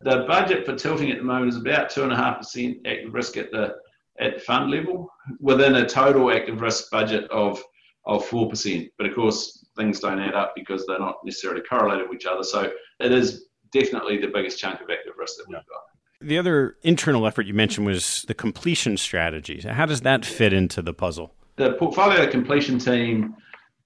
[0.00, 3.12] The budget for tilting at the moment is about two and a half percent active
[3.12, 3.74] risk at the
[4.20, 5.08] at fund level,
[5.40, 7.62] within a total active risk budget of
[8.04, 8.88] of four percent.
[8.96, 12.42] But of course, things don't add up because they're not necessarily correlated with each other.
[12.42, 12.70] So
[13.00, 15.82] it is definitely the biggest chunk of active risk that we've got.
[16.20, 19.60] The other internal effort you mentioned was the completion strategy.
[19.60, 21.34] How does that fit into the puzzle?
[21.56, 23.36] The portfolio completion team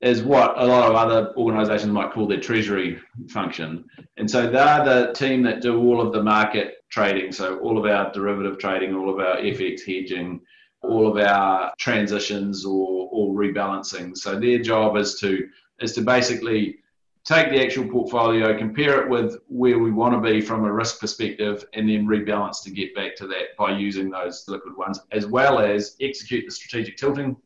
[0.02, 3.84] is what a lot of other organizations might call their treasury function.
[4.16, 7.30] And so they're the team that do all of the market trading.
[7.30, 10.40] So all of our derivative trading, all of our FX hedging,
[10.82, 14.16] all of our transitions or, or rebalancing.
[14.16, 15.48] So their job is to
[15.80, 16.78] is to basically
[17.24, 20.98] take the actual portfolio, compare it with where we want to be from a risk
[20.98, 25.26] perspective, and then rebalance to get back to that by using those liquid ones, as
[25.26, 27.36] well as execute the strategic tilting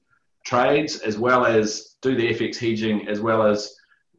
[0.46, 3.74] trades as well as do the FX hedging as well as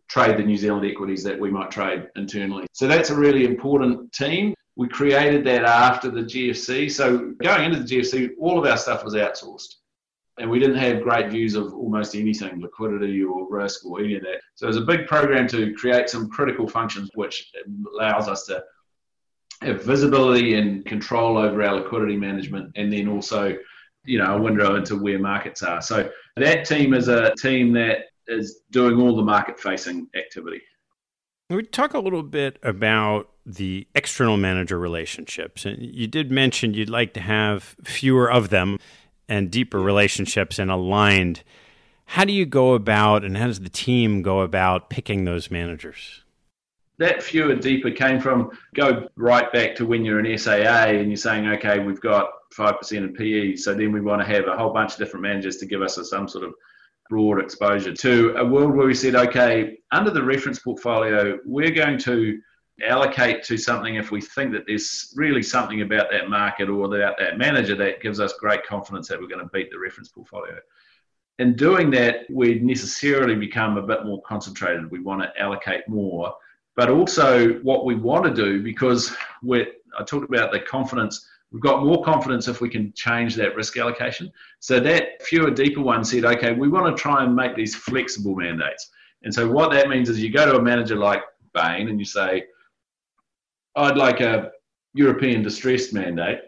[0.09, 2.67] trade the New Zealand equities that we might trade internally.
[2.73, 4.53] So that's a really important team.
[4.75, 6.91] We created that after the GFC.
[6.91, 9.75] So going into the GFC, all of our stuff was outsourced.
[10.39, 14.21] And we didn't have great views of almost anything, liquidity or risk or any of
[14.21, 14.41] that.
[14.55, 17.51] So it was a big program to create some critical functions, which
[17.95, 18.63] allows us to
[19.61, 23.57] have visibility and control over our liquidity management and then also
[24.07, 28.05] you know a window into where markets are so that team is a team that
[28.27, 30.61] is doing all the market facing activity
[31.49, 35.65] we talk a little bit about the external manager relationships.
[35.65, 38.79] And you did mention you'd like to have fewer of them
[39.29, 41.43] and deeper relationships and aligned.
[42.05, 46.23] How do you go about and how does the team go about picking those managers?
[46.99, 51.17] That fewer deeper came from go right back to when you're an SAA and you're
[51.17, 54.73] saying, okay, we've got 5% of PE, so then we want to have a whole
[54.73, 56.53] bunch of different managers to give us a, some sort of
[57.09, 61.97] broad exposure to a world where we said, okay, under the reference portfolio, we're going
[61.99, 62.39] to
[62.85, 67.17] allocate to something if we think that there's really something about that market or about
[67.17, 70.57] that manager that gives us great confidence that we're going to beat the reference portfolio.
[71.39, 74.89] In doing that, we necessarily become a bit more concentrated.
[74.89, 76.33] We want to allocate more.
[76.77, 79.13] But also, what we want to do, because
[79.43, 79.67] we're,
[79.99, 83.77] I talked about the confidence We've got more confidence if we can change that risk
[83.77, 84.31] allocation.
[84.59, 88.35] So that fewer, deeper one said, okay, we want to try and make these flexible
[88.35, 88.89] mandates.
[89.23, 91.21] And so what that means is you go to a manager like
[91.53, 92.43] Bain and you say,
[93.75, 94.51] I'd like a
[94.93, 96.39] European distressed mandate.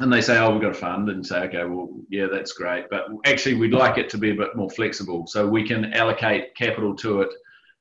[0.00, 1.08] And they say, oh, we've got a fund.
[1.10, 2.86] And say, okay, well, yeah, that's great.
[2.90, 6.56] But actually, we'd like it to be a bit more flexible so we can allocate
[6.56, 7.30] capital to it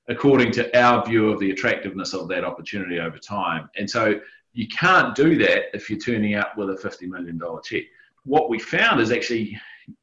[0.09, 3.69] according to our view of the attractiveness of that opportunity over time.
[3.75, 4.19] And so
[4.53, 7.83] you can't do that if you're turning up with a $50 million check.
[8.23, 9.59] What we found is actually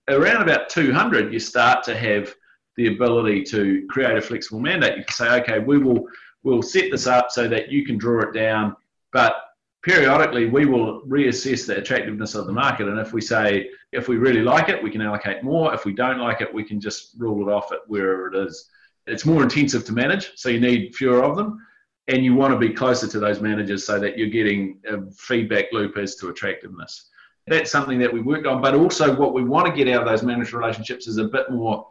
[0.09, 2.35] around about 200, you start to have
[2.77, 4.99] the ability to create a flexible mandate.
[4.99, 6.07] You can say, okay, we will
[6.43, 8.77] we'll set this up so that you can draw it down,
[9.13, 9.35] but
[9.83, 12.87] periodically we will reassess the attractiveness of the market.
[12.89, 15.75] And if we say, if we really like it, we can allocate more.
[15.75, 18.69] If we don't like it, we can just rule it off at wherever it is.
[19.07, 21.65] It's more intensive to manage, so you need fewer of them
[22.09, 25.67] and you want to be closer to those managers so that you're getting a feedback
[25.73, 27.09] loop as to attractiveness.
[27.47, 30.09] That's something that we worked on, but also what we want to get out of
[30.09, 31.87] those manager relationships is a bit more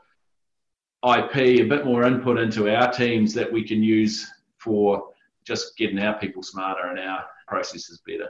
[1.04, 5.10] IP, a bit more input into our teams that we can use for
[5.46, 8.30] just getting our people smarter and our processes better.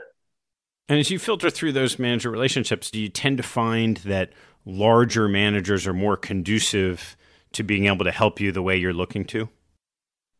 [0.88, 4.32] And as you filter through those manager relationships, do you tend to find that
[4.66, 7.16] larger managers are more conducive
[7.54, 9.48] to being able to help you the way you're looking to?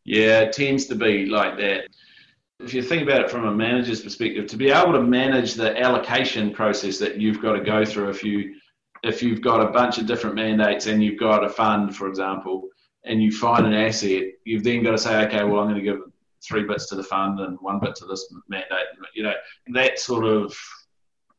[0.04, 1.88] Yeah, it tends to be like that.
[2.60, 5.78] If you think about it from a manager's perspective, to be able to manage the
[5.80, 8.54] allocation process that you've got to go through if you
[9.02, 12.68] if you've got a bunch of different mandates and you've got a fund, for example,
[13.04, 15.82] and you find an asset, you've then got to say, okay, well, I'm going to
[15.82, 16.00] give
[16.42, 18.70] three bits to the fund and one bit to this mandate.
[19.14, 19.34] You know,
[19.74, 20.56] that sort of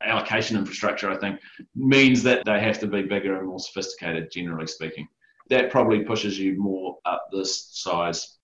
[0.02, 1.40] allocation infrastructure, I think,
[1.74, 5.08] means that they have to be bigger and more sophisticated, generally speaking.
[5.48, 8.36] That probably pushes you more up this size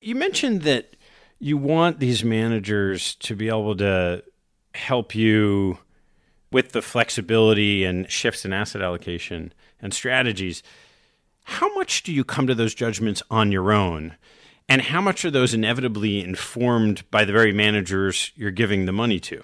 [0.00, 0.96] you mentioned that
[1.38, 4.22] you want these managers to be able to
[4.74, 5.78] help you
[6.52, 10.62] with the flexibility and shifts in asset allocation and strategies.
[11.44, 14.16] How much do you come to those judgments on your own?
[14.68, 19.20] And how much are those inevitably informed by the very managers you're giving the money
[19.20, 19.42] to?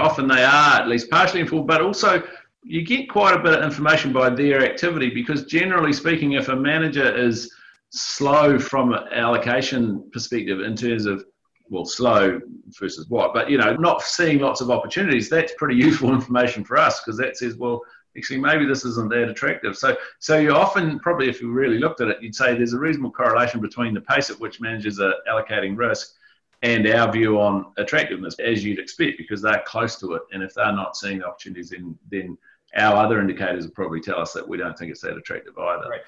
[0.00, 2.22] Often they are, at least partially informed, but also
[2.64, 6.56] you get quite a bit of information by their activity because, generally speaking, if a
[6.56, 7.52] manager is
[7.90, 11.24] slow from allocation perspective in terms of
[11.70, 12.40] well slow
[12.78, 16.76] versus what but you know not seeing lots of opportunities that's pretty useful information for
[16.76, 17.80] us because that says well
[18.16, 19.76] actually maybe this isn't that attractive.
[19.76, 22.78] So so you often probably if you really looked at it you'd say there's a
[22.78, 26.14] reasonable correlation between the pace at which managers are allocating risk
[26.62, 30.22] and our view on attractiveness as you'd expect because they're close to it.
[30.32, 32.38] And if they're not seeing the opportunities then then
[32.76, 35.88] our other indicators will probably tell us that we don't think it's that attractive either
[35.88, 36.00] right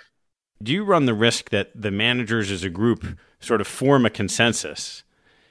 [0.62, 4.11] do you run the risk that the managers as a group sort of form a
[4.11, 5.03] consensus?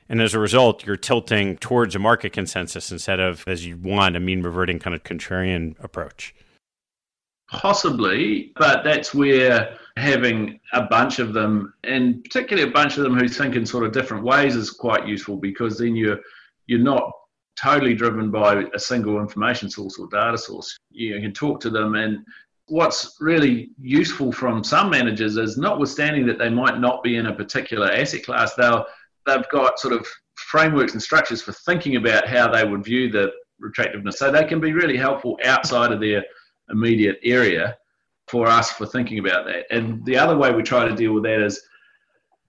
[0.07, 4.15] And as a result, you're tilting towards a market consensus instead of, as you want,
[4.15, 6.35] a mean reverting kind of contrarian approach.
[7.49, 13.17] Possibly, but that's where having a bunch of them, and particularly a bunch of them
[13.17, 16.19] who think in sort of different ways, is quite useful because then you're
[16.65, 17.11] you're not
[17.55, 20.77] totally driven by a single information source or data source.
[20.91, 22.25] You can talk to them and
[22.67, 27.33] what's really useful from some managers is notwithstanding that they might not be in a
[27.33, 28.85] particular asset class, they'll
[29.25, 33.31] they've got sort of frameworks and structures for thinking about how they would view the
[33.65, 34.19] attractiveness.
[34.19, 36.23] So they can be really helpful outside of their
[36.69, 37.77] immediate area
[38.27, 39.65] for us for thinking about that.
[39.71, 41.61] And the other way we try to deal with that is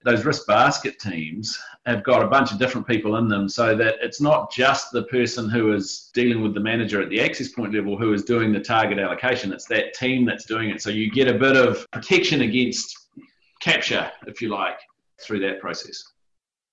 [0.04, 3.94] those risk basket teams have got a bunch of different people in them so that
[4.00, 7.72] it's not just the person who is dealing with the manager at the access point
[7.72, 9.52] level who is doing the target allocation.
[9.52, 10.82] It's that team that's doing it.
[10.82, 13.08] So you get a bit of protection against
[13.60, 14.78] capture, if you like,
[15.20, 16.02] through that process.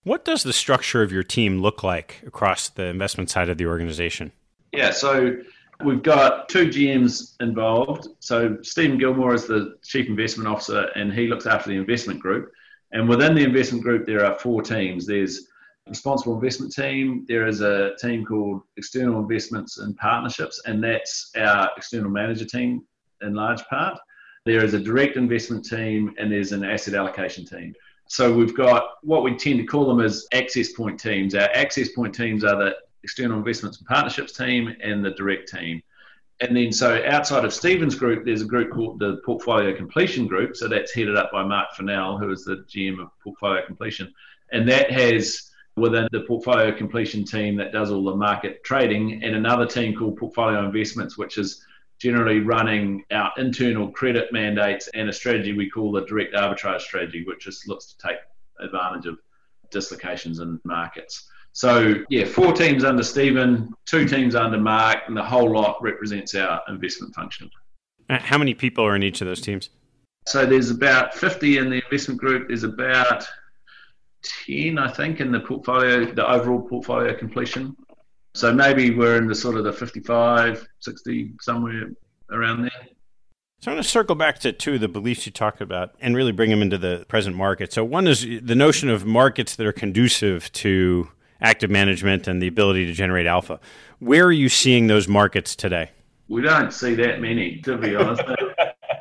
[0.04, 3.68] What does the structure of your team look like across the investment side of the
[3.68, 4.32] organization?
[4.74, 5.38] Yeah, so
[5.84, 8.08] we've got two GMs involved.
[8.20, 12.52] So Stephen Gilmore is the chief investment officer, and he looks after the investment group.
[12.94, 15.06] And within the investment group, there are four teams.
[15.06, 15.48] There's
[15.88, 17.26] responsible investment team.
[17.28, 22.84] There is a team called external investments and partnerships, and that's our external manager team
[23.22, 23.98] in large part.
[24.46, 27.74] There is a direct investment team, and there's an asset allocation team.
[28.08, 31.34] So we've got what we tend to call them as access point teams.
[31.34, 35.82] Our access point teams are the external investments and partnerships team and the direct team.
[36.40, 40.56] And then, so outside of Stephen's group, there's a group called the Portfolio Completion Group.
[40.56, 44.14] So that's headed up by Mark Fennell, who is the GM of Portfolio Completion.
[44.52, 49.36] And that has within the portfolio completion team that does all the market trading, and
[49.36, 51.66] another team called Portfolio Investments, which is
[52.00, 57.24] generally running our internal credit mandates and a strategy we call the direct arbitrage strategy,
[57.26, 58.18] which just looks to take
[58.60, 59.18] advantage of
[59.72, 61.30] dislocations in markets.
[61.54, 66.34] So yeah, four teams under Stephen, two teams under Mark, and the whole lot represents
[66.36, 67.50] our investment function.
[68.10, 69.70] Uh, how many people are in each of those teams?
[70.26, 72.48] So there's about 50 in the investment group.
[72.48, 73.26] There's about
[74.48, 77.76] 10, I think, in the portfolio, the overall portfolio completion.
[78.34, 81.92] So maybe we're in the sort of the 55, 60, somewhere
[82.32, 82.72] around there.
[83.62, 86.16] So I want to circle back to two of the beliefs you talked about and
[86.16, 87.72] really bring them into the present market.
[87.72, 91.10] So one is the notion of markets that are conducive to
[91.44, 93.60] active management and the ability to generate alpha.
[94.00, 95.92] Where are you seeing those markets today?
[96.30, 98.24] We don't see that many, to be honest.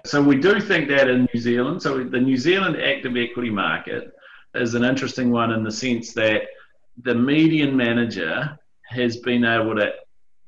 [0.05, 1.81] so we do think that in New Zealand.
[1.81, 4.13] So the New Zealand active equity market
[4.55, 6.43] is an interesting one in the sense that
[7.03, 9.93] the median manager has been able to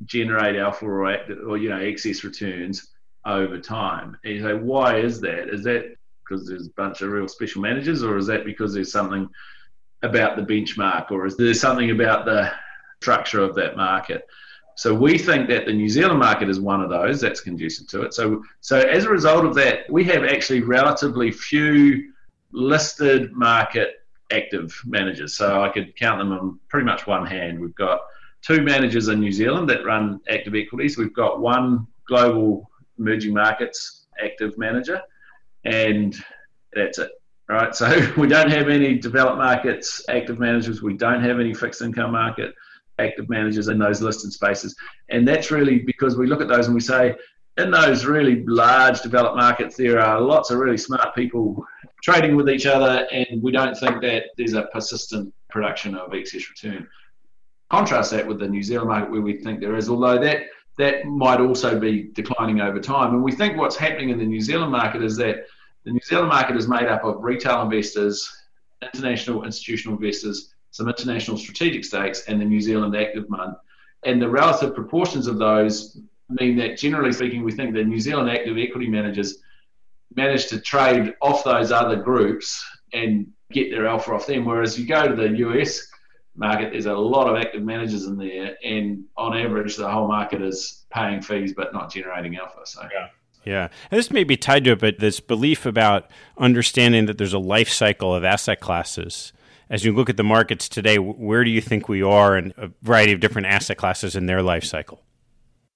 [0.05, 1.07] generate alpha or,
[1.49, 2.91] or you know excess returns
[3.25, 4.19] over time.
[4.25, 5.49] And you say, why is that?
[5.49, 5.95] Is that
[6.29, 9.29] because there's a bunch of real special managers, or is that because there's something
[10.05, 12.51] about the benchmark, or is there something about the
[13.01, 14.27] structure of that market?
[14.77, 18.03] So we think that the New Zealand market is one of those that's conducive to
[18.03, 18.15] it.
[18.15, 22.13] So, so as a result of that, we have actually relatively few
[22.53, 25.35] listed market active managers.
[25.35, 27.61] So I could count them on pretty much one hand.
[27.61, 28.01] We've got
[28.43, 30.99] two managers in New Zealand that run active equities.
[30.99, 35.01] We've got one global emerging markets active manager,
[35.65, 36.17] and
[36.73, 37.11] that's it.
[37.49, 40.83] Right, so we don't have any developed markets active managers.
[40.83, 42.55] We don't have any fixed income market
[42.99, 44.75] active managers in those listed spaces,
[45.09, 47.15] and that's really because we look at those and we say,
[47.57, 51.65] in those really large developed markets, there are lots of really smart people
[52.03, 56.49] trading with each other, and we don't think that there's a persistent production of excess
[56.49, 56.87] return.
[57.71, 60.43] Contrast that with the New Zealand market, where we think there is, although that
[60.77, 63.15] that might also be declining over time.
[63.15, 65.47] And we think what's happening in the New Zealand market is that
[65.85, 68.45] the New Zealand market is made up of retail investors,
[68.83, 73.55] international institutional investors, some international strategic stakes, and the New Zealand active fund.
[74.05, 78.31] And the relative proportions of those mean that, generally speaking, we think that New Zealand
[78.31, 79.39] active equity managers
[80.17, 84.45] manage to trade off those other groups and get their alpha off them.
[84.45, 85.87] Whereas you go to the US
[86.35, 90.43] market, there's a lot of active managers in there, and on average, the whole market
[90.43, 92.61] is paying fees but not generating alpha.
[92.65, 92.83] So.
[92.93, 93.09] Yeah.
[93.45, 93.69] Yeah.
[93.91, 97.39] And this may be tied to it, but this belief about understanding that there's a
[97.39, 99.33] life cycle of asset classes.
[99.71, 102.71] As you look at the markets today, where do you think we are in a
[102.83, 105.03] variety of different asset classes in their life cycle?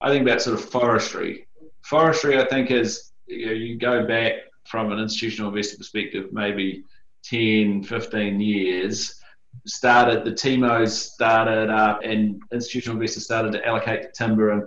[0.01, 1.47] I think that's sort of forestry.
[1.83, 6.85] Forestry, I think, is you, know, you go back from an institutional investor perspective, maybe
[7.25, 9.19] 10, 15 years,
[9.67, 14.63] started, the TIMOs started up and institutional investors started to allocate to timber and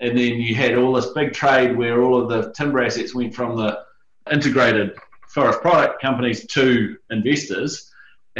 [0.00, 3.34] and then you had all this big trade where all of the timber assets went
[3.34, 3.80] from the
[4.30, 4.96] integrated
[5.28, 7.90] forest product companies to investors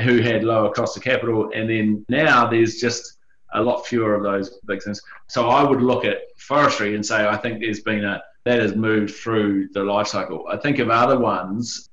[0.02, 1.50] who had lower cost of capital.
[1.54, 3.18] And then now there's just
[3.54, 5.00] a lot fewer of those big things.
[5.28, 8.76] So I would look at forestry and say I think there's been a that has
[8.76, 10.46] moved through the life cycle.
[10.48, 11.90] I think of other ones.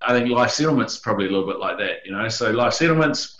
[0.00, 1.96] I think life settlements probably a little bit like that.
[2.04, 3.36] You know, so life settlements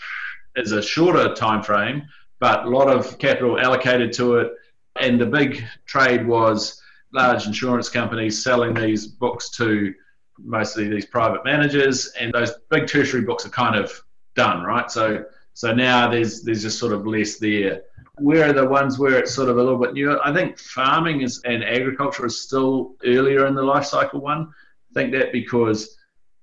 [0.57, 2.03] is a shorter time frame,
[2.41, 4.51] but a lot of capital allocated to it
[4.99, 6.81] and the big trade was
[7.11, 9.93] large insurance companies selling these books to
[10.37, 13.91] mostly these private managers, and those big tertiary books are kind of
[14.35, 14.91] done, right?
[14.91, 17.83] So so now there's there's just sort of less there.
[18.17, 20.19] Where are the ones where it's sort of a little bit newer?
[20.23, 24.49] I think farming is and agriculture is still earlier in the life cycle one.
[24.91, 25.97] I think that because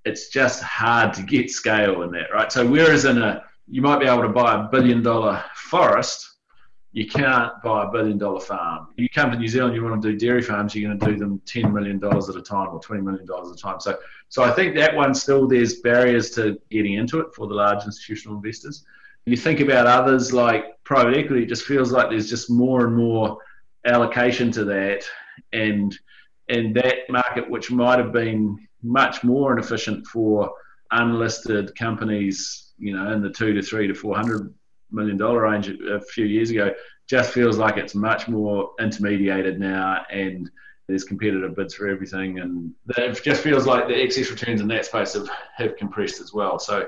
[0.05, 2.51] it's just hard to get scale in that, right?
[2.51, 6.32] So whereas in a you might be able to buy a billion dollar forest,
[6.93, 8.89] you can't buy a billion dollar farm.
[8.97, 11.19] You come to New Zealand, you want to do dairy farms, you're going to do
[11.19, 13.81] them ten million dollars at a time or twenty million dollars at a time.
[13.81, 17.55] So, so I think that one still there's barriers to getting into it for the
[17.55, 18.85] large institutional investors.
[19.25, 22.95] You think about others like private equity, it just feels like there's just more and
[22.95, 23.39] more
[23.87, 25.05] allocation to that,
[25.53, 25.97] and
[26.49, 30.53] and that market, which might have been much more inefficient for
[30.91, 34.53] unlisted companies, you know, in the two to three to four hundred
[34.93, 36.73] million dollar range a few years ago,
[37.09, 40.51] just feels like it's much more intermediated now, and
[40.89, 44.85] there's competitive bids for everything, and it just feels like the excess returns in that
[44.85, 46.59] space have, have compressed as well.
[46.59, 46.87] So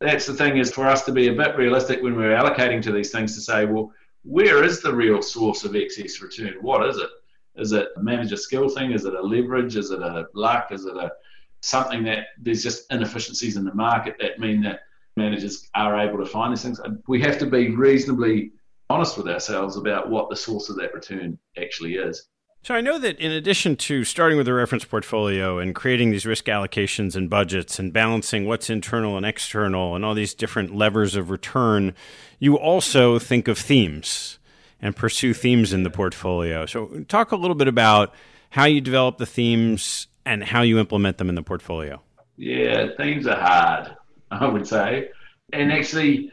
[0.00, 2.92] that's the thing is for us to be a bit realistic when we're allocating to
[2.92, 3.92] these things to say, well,
[4.22, 6.54] where is the real source of excess return?
[6.60, 7.10] What is it?
[7.56, 8.92] Is it a manager skill thing?
[8.92, 9.76] Is it a leverage?
[9.76, 10.72] Is it a luck?
[10.72, 11.12] Is it a
[11.60, 14.80] something that there's just inefficiencies in the market that mean that
[15.16, 16.80] managers are able to find these things?
[17.08, 18.52] We have to be reasonably
[18.90, 22.26] honest with ourselves about what the source of that return actually is.
[22.62, 26.24] So I know that in addition to starting with a reference portfolio and creating these
[26.24, 31.14] risk allocations and budgets and balancing what's internal and external and all these different levers
[31.14, 31.94] of return,
[32.38, 34.38] you also think of themes
[34.80, 36.64] and pursue themes in the portfolio.
[36.64, 38.14] So talk a little bit about
[38.48, 42.00] how you develop the themes and how you implement them in the portfolio.
[42.36, 43.94] Yeah, themes are hard,
[44.40, 45.08] I would say.
[45.52, 46.32] And actually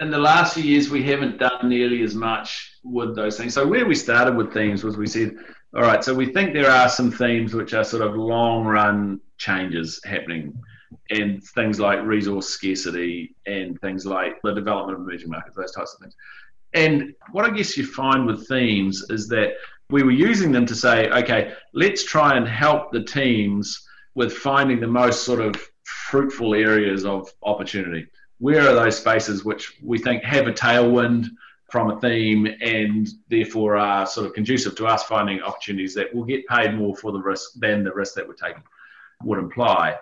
[0.00, 3.54] in the last few years we haven't done nearly as much with those things.
[3.54, 5.32] So where we started with themes was we said
[5.74, 9.20] all right, so we think there are some themes which are sort of long run
[9.38, 10.52] changes happening
[11.10, 15.94] and things like resource scarcity and things like the development of emerging markets, those types
[15.94, 16.16] of things.
[16.72, 19.54] And what I guess you find with themes is that
[19.90, 24.80] we were using them to say, okay, let's try and help the teams with finding
[24.80, 25.54] the most sort of
[26.10, 28.06] fruitful areas of opportunity.
[28.38, 31.28] Where are those spaces which we think have a tailwind?
[31.70, 36.24] from a theme and therefore are sort of conducive to us finding opportunities that will
[36.24, 38.62] get paid more for the risk than the risk that we're taking
[39.22, 39.96] would imply.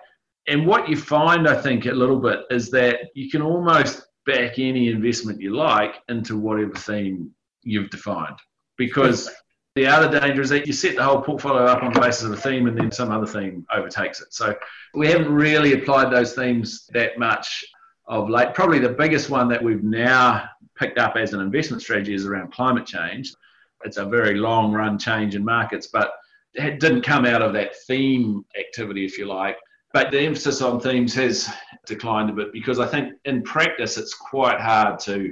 [0.47, 4.57] And what you find, I think, a little bit is that you can almost back
[4.57, 7.31] any investment you like into whatever theme
[7.63, 8.37] you've defined.
[8.77, 9.29] Because
[9.75, 12.31] the other danger is that you set the whole portfolio up on the basis of
[12.31, 14.33] a theme and then some other theme overtakes it.
[14.33, 14.55] So
[14.93, 17.63] we haven't really applied those themes that much
[18.07, 18.53] of late.
[18.53, 22.51] Probably the biggest one that we've now picked up as an investment strategy is around
[22.51, 23.31] climate change.
[23.85, 26.13] It's a very long run change in markets, but
[26.55, 29.57] it didn't come out of that theme activity, if you like.
[29.93, 31.49] But the emphasis on themes has
[31.85, 35.31] declined a bit because I think in practice it's quite hard to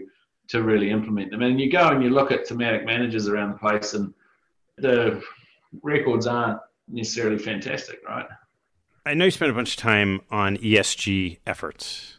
[0.49, 1.41] to really implement them.
[1.41, 4.13] And you go and you look at thematic managers around the place, and
[4.77, 5.21] the
[5.81, 8.27] records aren't necessarily fantastic, right?
[9.05, 12.17] I know you spent a bunch of time on ESG efforts.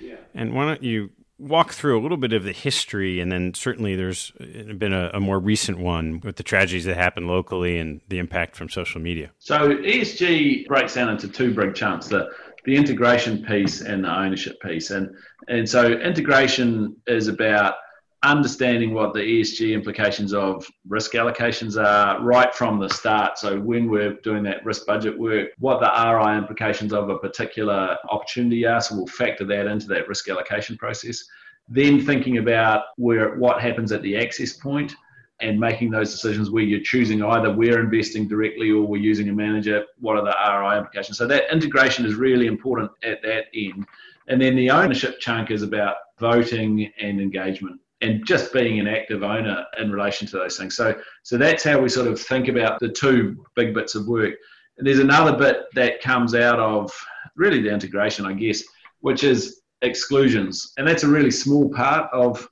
[0.00, 0.16] Yeah.
[0.34, 3.96] And why don't you walk through a little bit of the history, and then certainly
[3.96, 8.00] there's uh, been a, a, more recent one with the tragedies that happened locally and
[8.08, 9.30] the impact from social media.
[9.38, 12.30] So ESG breaks down into two big chunks: the
[12.64, 14.90] the integration piece and the ownership piece.
[14.90, 15.14] And
[15.48, 17.74] and so integration is about
[18.22, 23.38] understanding what the ESG implications of risk allocations are right from the start.
[23.38, 27.96] So when we're doing that risk budget work, what the RI implications of a particular
[28.10, 28.80] opportunity are.
[28.80, 31.22] So we'll factor that into that risk allocation process.
[31.68, 34.94] Then thinking about where what happens at the access point
[35.40, 39.32] and making those decisions where you're choosing either we're investing directly or we're using a
[39.32, 41.18] manager, what are the RI implications?
[41.18, 43.86] So that integration is really important at that end.
[44.28, 49.22] And then the ownership chunk is about voting and engagement and just being an active
[49.22, 50.76] owner in relation to those things.
[50.76, 54.34] So, so that's how we sort of think about the two big bits of work.
[54.78, 56.92] And there's another bit that comes out of
[57.34, 58.62] really the integration, I guess,
[59.00, 62.46] which is exclusions, and that's a really small part of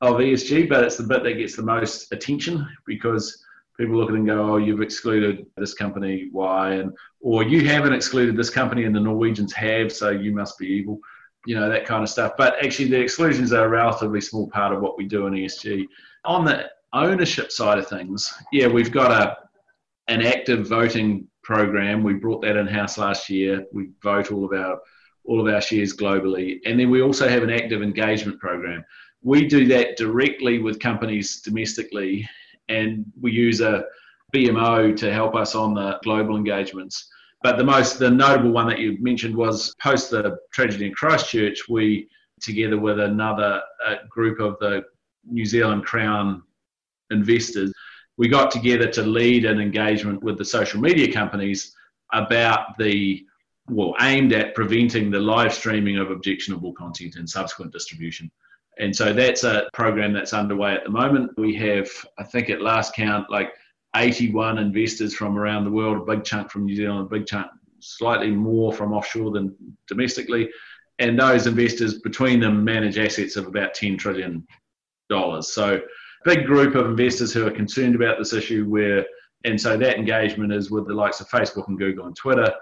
[0.00, 3.42] of ESG, but it's the bit that gets the most attention because
[3.78, 7.66] people look at it and go, "Oh, you've excluded this company, why?" and or you
[7.66, 11.00] haven't excluded this company, and the Norwegians have, so you must be evil
[11.46, 12.32] you know, that kind of stuff.
[12.36, 15.86] But actually, the exclusions are a relatively small part of what we do in ESG.
[16.24, 19.36] On the ownership side of things, yeah, we've got a
[20.08, 22.02] an active voting program.
[22.02, 23.64] We brought that in house last year.
[23.72, 24.80] We vote all of our
[25.24, 28.84] all of our shares globally, and then we also have an active engagement program.
[29.22, 32.28] We do that directly with companies domestically,
[32.68, 33.84] and we use a
[34.34, 37.08] BMO to help us on the global engagements.
[37.44, 41.68] But the most, the notable one that you mentioned was post the tragedy in Christchurch,
[41.68, 42.08] we,
[42.40, 43.60] together with another
[44.08, 44.84] group of the
[45.26, 46.42] New Zealand Crown
[47.10, 47.70] investors,
[48.16, 51.74] we got together to lead an engagement with the social media companies
[52.14, 53.26] about the
[53.68, 58.30] well, aimed at preventing the live streaming of objectionable content and subsequent distribution.
[58.78, 61.30] And so that's a program that's underway at the moment.
[61.36, 61.88] We have,
[62.18, 63.52] I think at last count, like
[63.96, 67.48] 81 investors from around the world, a big chunk from New Zealand, a big chunk,
[67.80, 69.54] slightly more from offshore than
[69.88, 70.50] domestically.
[70.98, 74.46] And those investors between them manage assets of about $10 trillion.
[75.40, 75.80] So,
[76.24, 79.04] big group of investors who are concerned about this issue where
[79.44, 82.52] and so that engagement is with the likes of Facebook and Google and Twitter,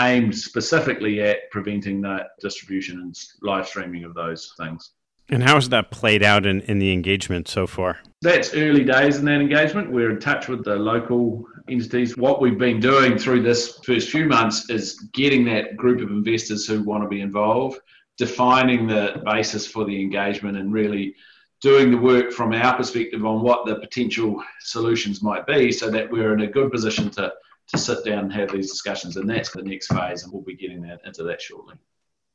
[0.00, 4.92] aimed specifically at preventing that distribution and live streaming of those things.
[5.30, 7.98] And how has that played out in, in the engagement so far?
[8.22, 9.92] That's early days in that engagement.
[9.92, 12.16] We're in touch with the local entities.
[12.16, 16.66] What we've been doing through this first few months is getting that group of investors
[16.66, 17.78] who want to be involved,
[18.16, 21.14] defining the basis for the engagement, and really
[21.60, 26.10] doing the work from our perspective on what the potential solutions might be so that
[26.10, 27.32] we're in a good position to,
[27.66, 29.16] to sit down and have these discussions.
[29.16, 31.74] And that's the next phase, and we'll be getting that, into that shortly.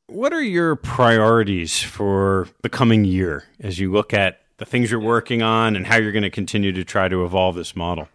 [0.06, 5.00] What are your priorities for the coming year as you look at the things you're
[5.00, 8.08] working on and how you're going to continue to try to evolve this model?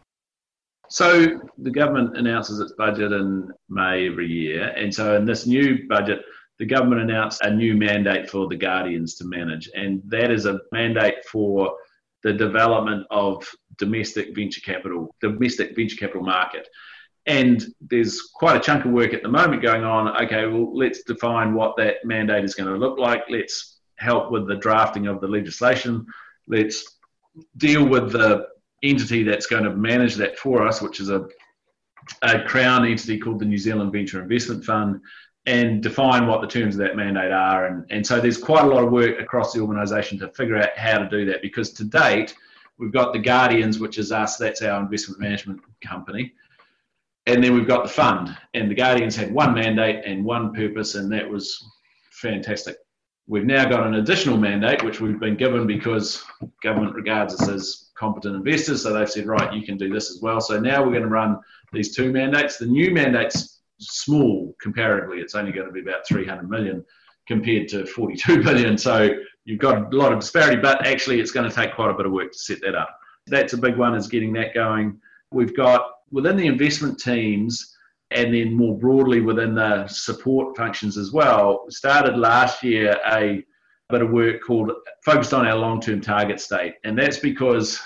[0.87, 4.69] So, the government announces its budget in May every year.
[4.69, 6.21] And so, in this new budget,
[6.59, 10.59] the government announced a new mandate for the Guardians to manage, and that is a
[10.71, 11.75] mandate for
[12.23, 16.67] the development of domestic venture capital, domestic venture capital market.
[17.25, 20.15] And there's quite a chunk of work at the moment going on.
[20.25, 23.23] Okay, well, let's define what that mandate is going to look like.
[23.29, 26.05] Let's help with the drafting of the legislation.
[26.47, 26.97] Let's
[27.57, 28.47] deal with the
[28.81, 31.27] entity that's going to manage that for us, which is a,
[32.21, 35.01] a crown entity called the New Zealand Venture Investment Fund
[35.45, 37.67] and define what the terms of that mandate are.
[37.67, 40.77] And, and so there's quite a lot of work across the organisation to figure out
[40.77, 42.35] how to do that because to date,
[42.77, 46.33] we've got the Guardians, which is us, that's our investment management company.
[47.29, 48.35] And then we've got the fund.
[48.55, 51.63] And the Guardians had one mandate and one purpose, and that was
[52.11, 52.75] fantastic.
[53.27, 56.23] We've now got an additional mandate, which we've been given because
[56.63, 58.81] government regards us as competent investors.
[58.81, 60.41] So they've said, right, you can do this as well.
[60.41, 61.39] So now we're going to run
[61.71, 62.57] these two mandates.
[62.57, 65.19] The new mandates small comparatively.
[65.19, 66.83] It's only going to be about 300 million
[67.27, 68.75] compared to 42 billion.
[68.75, 69.11] So
[69.45, 72.07] you've got a lot of disparity, but actually it's going to take quite a bit
[72.07, 72.89] of work to set that up.
[73.27, 74.99] That's a big one is getting that going.
[75.31, 77.75] We've got within the investment teams
[78.11, 83.43] and then more broadly within the support functions as well, started last year a
[83.89, 84.71] bit of work called
[85.03, 86.75] focused on our long-term target state.
[86.83, 87.79] And that's because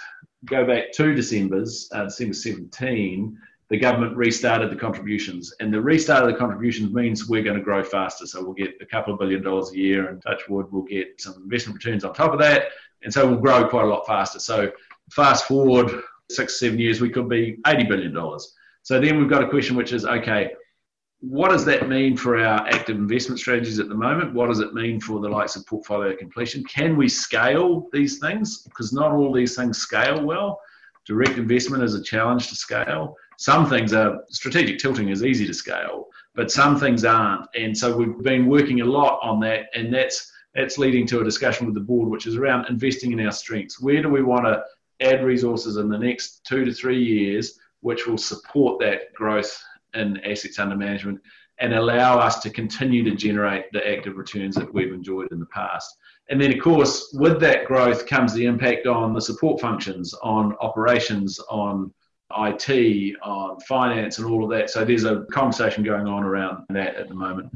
[0.46, 3.38] go back two December's, uh, December 17,
[3.70, 5.54] the government restarted the contributions.
[5.60, 8.26] And the restart of the contributions means we're going to grow faster.
[8.26, 11.20] So we'll get a couple of billion dollars a year, and touch wood, we'll get
[11.20, 12.68] some investment returns on top of that.
[13.04, 14.40] And so we'll grow quite a lot faster.
[14.40, 14.72] So
[15.12, 16.04] fast forward
[16.34, 18.40] six, seven years, we could be $80 billion.
[18.82, 20.52] So then we've got a question which is okay,
[21.20, 24.34] what does that mean for our active investment strategies at the moment?
[24.34, 26.64] What does it mean for the likes of portfolio completion?
[26.66, 28.64] Can we scale these things?
[28.64, 30.60] Because not all these things scale well.
[31.06, 35.54] Direct investment is a challenge to scale some things are strategic tilting is easy to
[35.54, 37.48] scale, but some things aren't.
[37.56, 41.24] And so we've been working a lot on that, and that's that's leading to a
[41.24, 43.82] discussion with the board, which is around investing in our strengths.
[43.82, 44.64] Where do we want to
[45.04, 49.62] add resources in the next two to three years, which will support that growth
[49.94, 51.20] in assets under management
[51.60, 55.46] and allow us to continue to generate the active returns that we've enjoyed in the
[55.48, 55.96] past.
[56.30, 60.56] And then, of course, with that growth comes the impact on the support functions, on
[60.62, 61.94] operations, on
[62.38, 64.70] IT, on finance, and all of that.
[64.70, 67.52] So there's a conversation going on around that at the moment.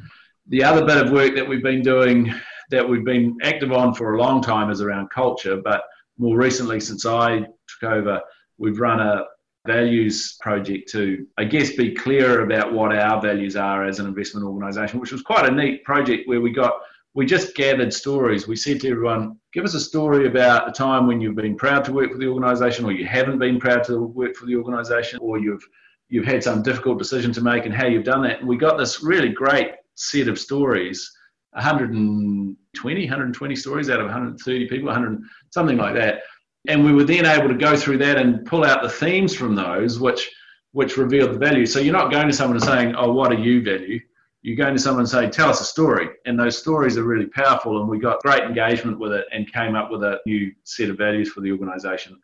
[0.49, 2.33] The other bit of work that we've been doing,
[2.69, 5.57] that we've been active on for a long time, is around culture.
[5.57, 5.83] But
[6.17, 8.21] more recently, since I took over,
[8.57, 9.25] we've run a
[9.65, 14.45] values project to, I guess, be clearer about what our values are as an investment
[14.45, 16.73] organisation, which was quite a neat project where we got
[17.13, 18.47] we just gathered stories.
[18.47, 21.83] We said to everyone, give us a story about a time when you've been proud
[21.85, 25.19] to work for the organisation, or you haven't been proud to work for the organisation,
[25.19, 25.63] or you've
[26.09, 28.39] you've had some difficult decision to make and how you've done that.
[28.39, 31.11] And we got this really great set of stories
[31.57, 36.21] 120 120 stories out of 130 people 100 something like that
[36.67, 39.55] and we were then able to go through that and pull out the themes from
[39.55, 40.29] those which
[40.71, 43.37] which revealed the value so you're not going to someone and saying oh what do
[43.41, 43.99] you value
[44.47, 46.07] you go to someone and say, tell us a story.
[46.25, 47.81] And those stories are really powerful.
[47.81, 50.97] And we got great engagement with it and came up with a new set of
[50.97, 52.17] values for the organization.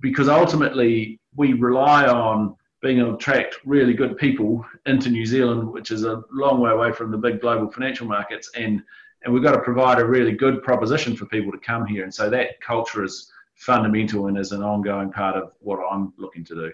[0.00, 5.70] Because ultimately, we rely on being able to attract really good people into New Zealand,
[5.70, 8.50] which is a long way away from the big global financial markets.
[8.54, 8.82] And,
[9.24, 12.04] and we've got to provide a really good proposition for people to come here.
[12.04, 16.44] And so that culture is fundamental and is an ongoing part of what I'm looking
[16.44, 16.72] to do.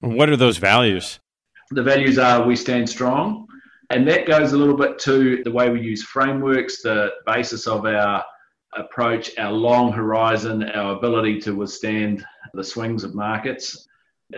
[0.00, 1.20] What are those values?
[1.70, 3.46] The values are we stand strong,
[3.90, 7.86] And that goes a little bit to the way we use frameworks, the basis of
[7.86, 8.24] our
[8.76, 12.24] approach, our long horizon, our ability to withstand
[12.54, 13.88] the swings of markets.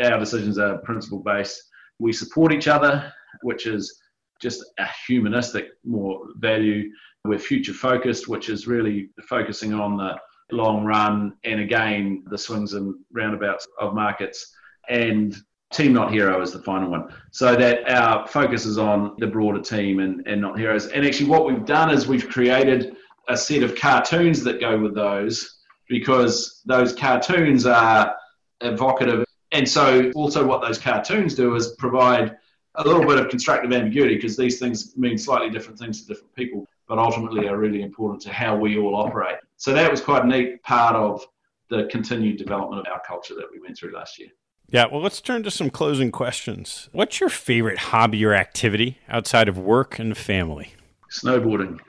[0.02, 1.62] Our decisions are principle based.
[1.98, 3.12] We support each other,
[3.42, 4.00] which is
[4.40, 6.90] just a humanistic more value.
[7.24, 10.16] We're future focused, which is really focusing on the
[10.52, 14.52] long run and again the swings and roundabouts of markets.
[14.88, 15.36] And
[15.72, 17.12] team not hero is the final one.
[17.32, 20.86] So that our focus is on the broader team and, and not heroes.
[20.86, 22.96] And actually what we've done is we've created
[23.28, 25.58] a set of cartoons that go with those
[25.88, 28.14] because those cartoons are
[28.60, 29.25] evocative.
[29.56, 32.36] And so also what those cartoons do is provide
[32.74, 36.34] a little bit of constructive ambiguity because these things mean slightly different things to different
[36.34, 39.36] people, but ultimately are really important to how we all operate.
[39.56, 41.26] So that was quite a neat part of
[41.70, 44.28] the continued development of our culture that we went through last year.
[44.68, 46.90] Yeah, well, let's turn to some closing questions.
[46.92, 50.74] What's your favorite hobby or activity outside of work and family?
[51.10, 51.80] Snowboarding.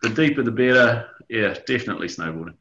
[0.00, 1.10] The deeper the better.
[1.28, 2.54] Yeah, definitely snowboarding.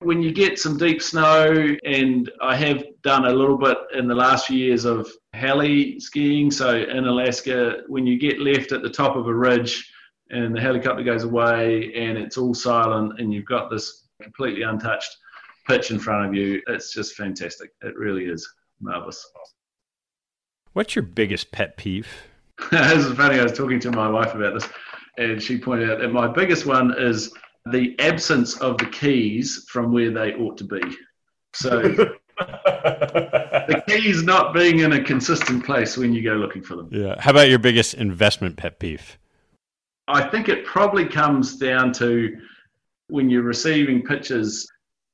[0.00, 4.14] When you get some deep snow, and I have done a little bit in the
[4.14, 6.50] last few years of heli skiing.
[6.50, 9.90] So in Alaska, when you get left at the top of a ridge
[10.30, 15.16] and the helicopter goes away and it's all silent and you've got this completely untouched
[15.66, 17.70] pitch in front of you, it's just fantastic.
[17.82, 18.48] It really is
[18.80, 19.24] marvelous.
[20.72, 22.08] What's your biggest pet peeve?
[22.70, 23.38] this is funny.
[23.38, 24.68] I was talking to my wife about this,
[25.18, 27.32] and she pointed out that my biggest one is
[27.70, 30.80] the absence of the keys from where they ought to be.
[31.54, 36.88] So the keys not being in a consistent place when you go looking for them.
[36.92, 37.14] Yeah.
[37.18, 39.18] How about your biggest investment pet peeve?
[40.08, 42.36] I think it probably comes down to
[43.08, 44.70] when you're receiving pitches,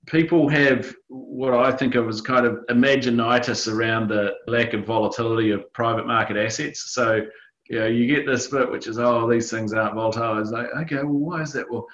[0.07, 5.53] people have what I think of as kind of imaginitis around the lack of volatility
[5.53, 6.93] of private market assets.
[6.93, 7.27] So,
[7.69, 10.41] you know, you get this bit which is, oh, these things aren't volatile.
[10.41, 11.71] It's like, okay, well, why is that?
[11.71, 11.87] Well,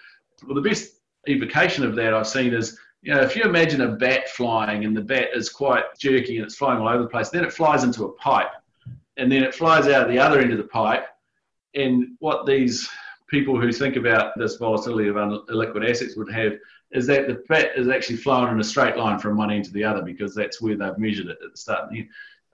[0.46, 3.92] well, the best evocation of that I've seen is, you know, if you imagine a
[3.92, 7.28] bat flying and the bat is quite jerky and it's flying all over the place,
[7.28, 8.50] then it flies into a pipe
[9.16, 11.06] and then it flies out the other end of the pipe.
[11.74, 12.88] And what these
[13.28, 15.16] people who think about this volatility of
[15.48, 16.54] liquid assets would have
[16.92, 19.72] is that the bat is actually flowing in a straight line from one end to
[19.72, 21.92] the other because that's where they've measured it at the start.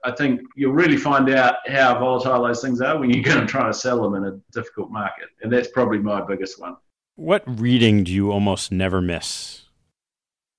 [0.05, 3.45] I think you'll really find out how volatile those things are when you're going to
[3.45, 5.29] try to sell them in a difficult market.
[5.41, 6.75] And that's probably my biggest one.
[7.15, 9.65] What reading do you almost never miss?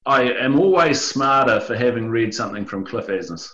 [0.06, 3.48] I am always smarter for having read something from Cliff Asness.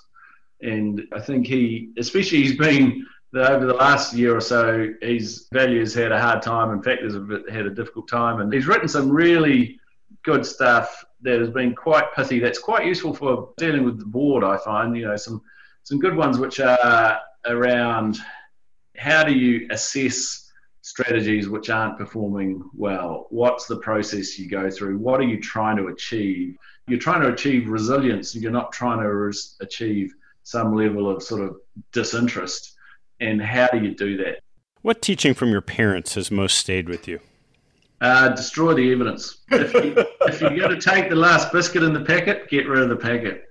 [0.60, 5.94] And I think he, especially he's been over the last year or so, his values
[5.94, 6.72] had a hard time.
[6.72, 7.14] In fact, has
[7.50, 8.40] had a difficult time.
[8.40, 9.78] And he's written some really
[10.22, 12.40] good stuff that has been quite pithy.
[12.40, 14.44] That's quite useful for dealing with the board.
[14.44, 15.40] I find you know some
[15.84, 18.18] some good ones which are around
[18.96, 20.49] how do you assess
[20.90, 23.28] strategies which aren't performing well.
[23.30, 24.98] What's the process you go through?
[24.98, 26.56] What are you trying to achieve?
[26.88, 28.34] You're trying to achieve resilience.
[28.34, 30.12] You're not trying to res- achieve
[30.42, 31.56] some level of sort of
[31.92, 32.74] disinterest.
[33.20, 34.40] And how do you do that?
[34.82, 37.20] What teaching from your parents has most stayed with you?
[38.00, 39.42] Uh, destroy the evidence.
[39.50, 42.82] If, you, if you're going to take the last biscuit in the packet, get rid
[42.82, 43.44] of the packet.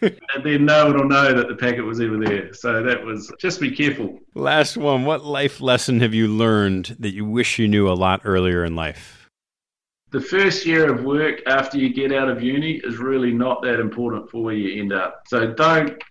[0.34, 2.52] and then no one will know that the packet was ever there.
[2.54, 4.18] So that was just be careful.
[4.34, 5.04] Last one.
[5.04, 8.74] What life lesson have you learned that you wish you knew a lot earlier in
[8.74, 9.28] life?
[10.10, 13.78] The first year of work after you get out of uni is really not that
[13.78, 15.22] important for where you end up.
[15.28, 16.02] So don't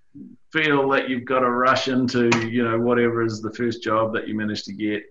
[0.53, 4.27] feel that you've got to rush into, you know, whatever is the first job that
[4.27, 5.03] you manage to get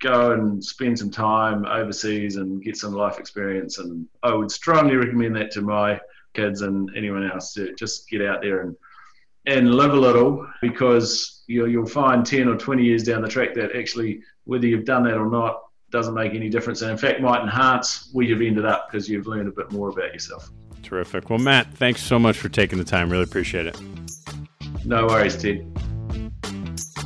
[0.00, 3.78] go and spend some time overseas and get some life experience.
[3.78, 5.98] And I would strongly recommend that to my
[6.36, 8.76] kids and anyone else to just get out there and
[9.46, 13.54] and live a little because you'll, you'll find 10 or 20 years down the track
[13.54, 16.82] that actually whether you've done that or not doesn't make any difference.
[16.82, 19.88] And in fact might enhance where you've ended up because you've learned a bit more
[19.88, 20.50] about yourself.
[20.82, 21.30] Terrific.
[21.30, 23.10] Well matt thanks so much for taking the time.
[23.10, 23.80] Really appreciate it.
[24.84, 25.66] No worries ted.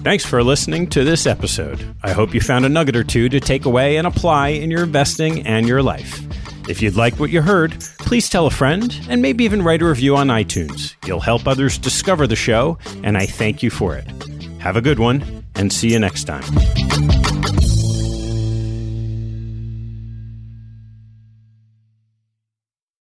[0.02, 1.94] Thanks for listening to this episode.
[2.02, 4.82] I hope you found a nugget or two to take away and apply in your
[4.82, 6.22] investing and your life.
[6.68, 9.86] If you'd like what you heard, please tell a friend and maybe even write a
[9.86, 10.94] review on iTunes.
[11.06, 14.06] You'll help others discover the show, and I thank you for it.
[14.58, 16.44] Have a good one, and see you next time.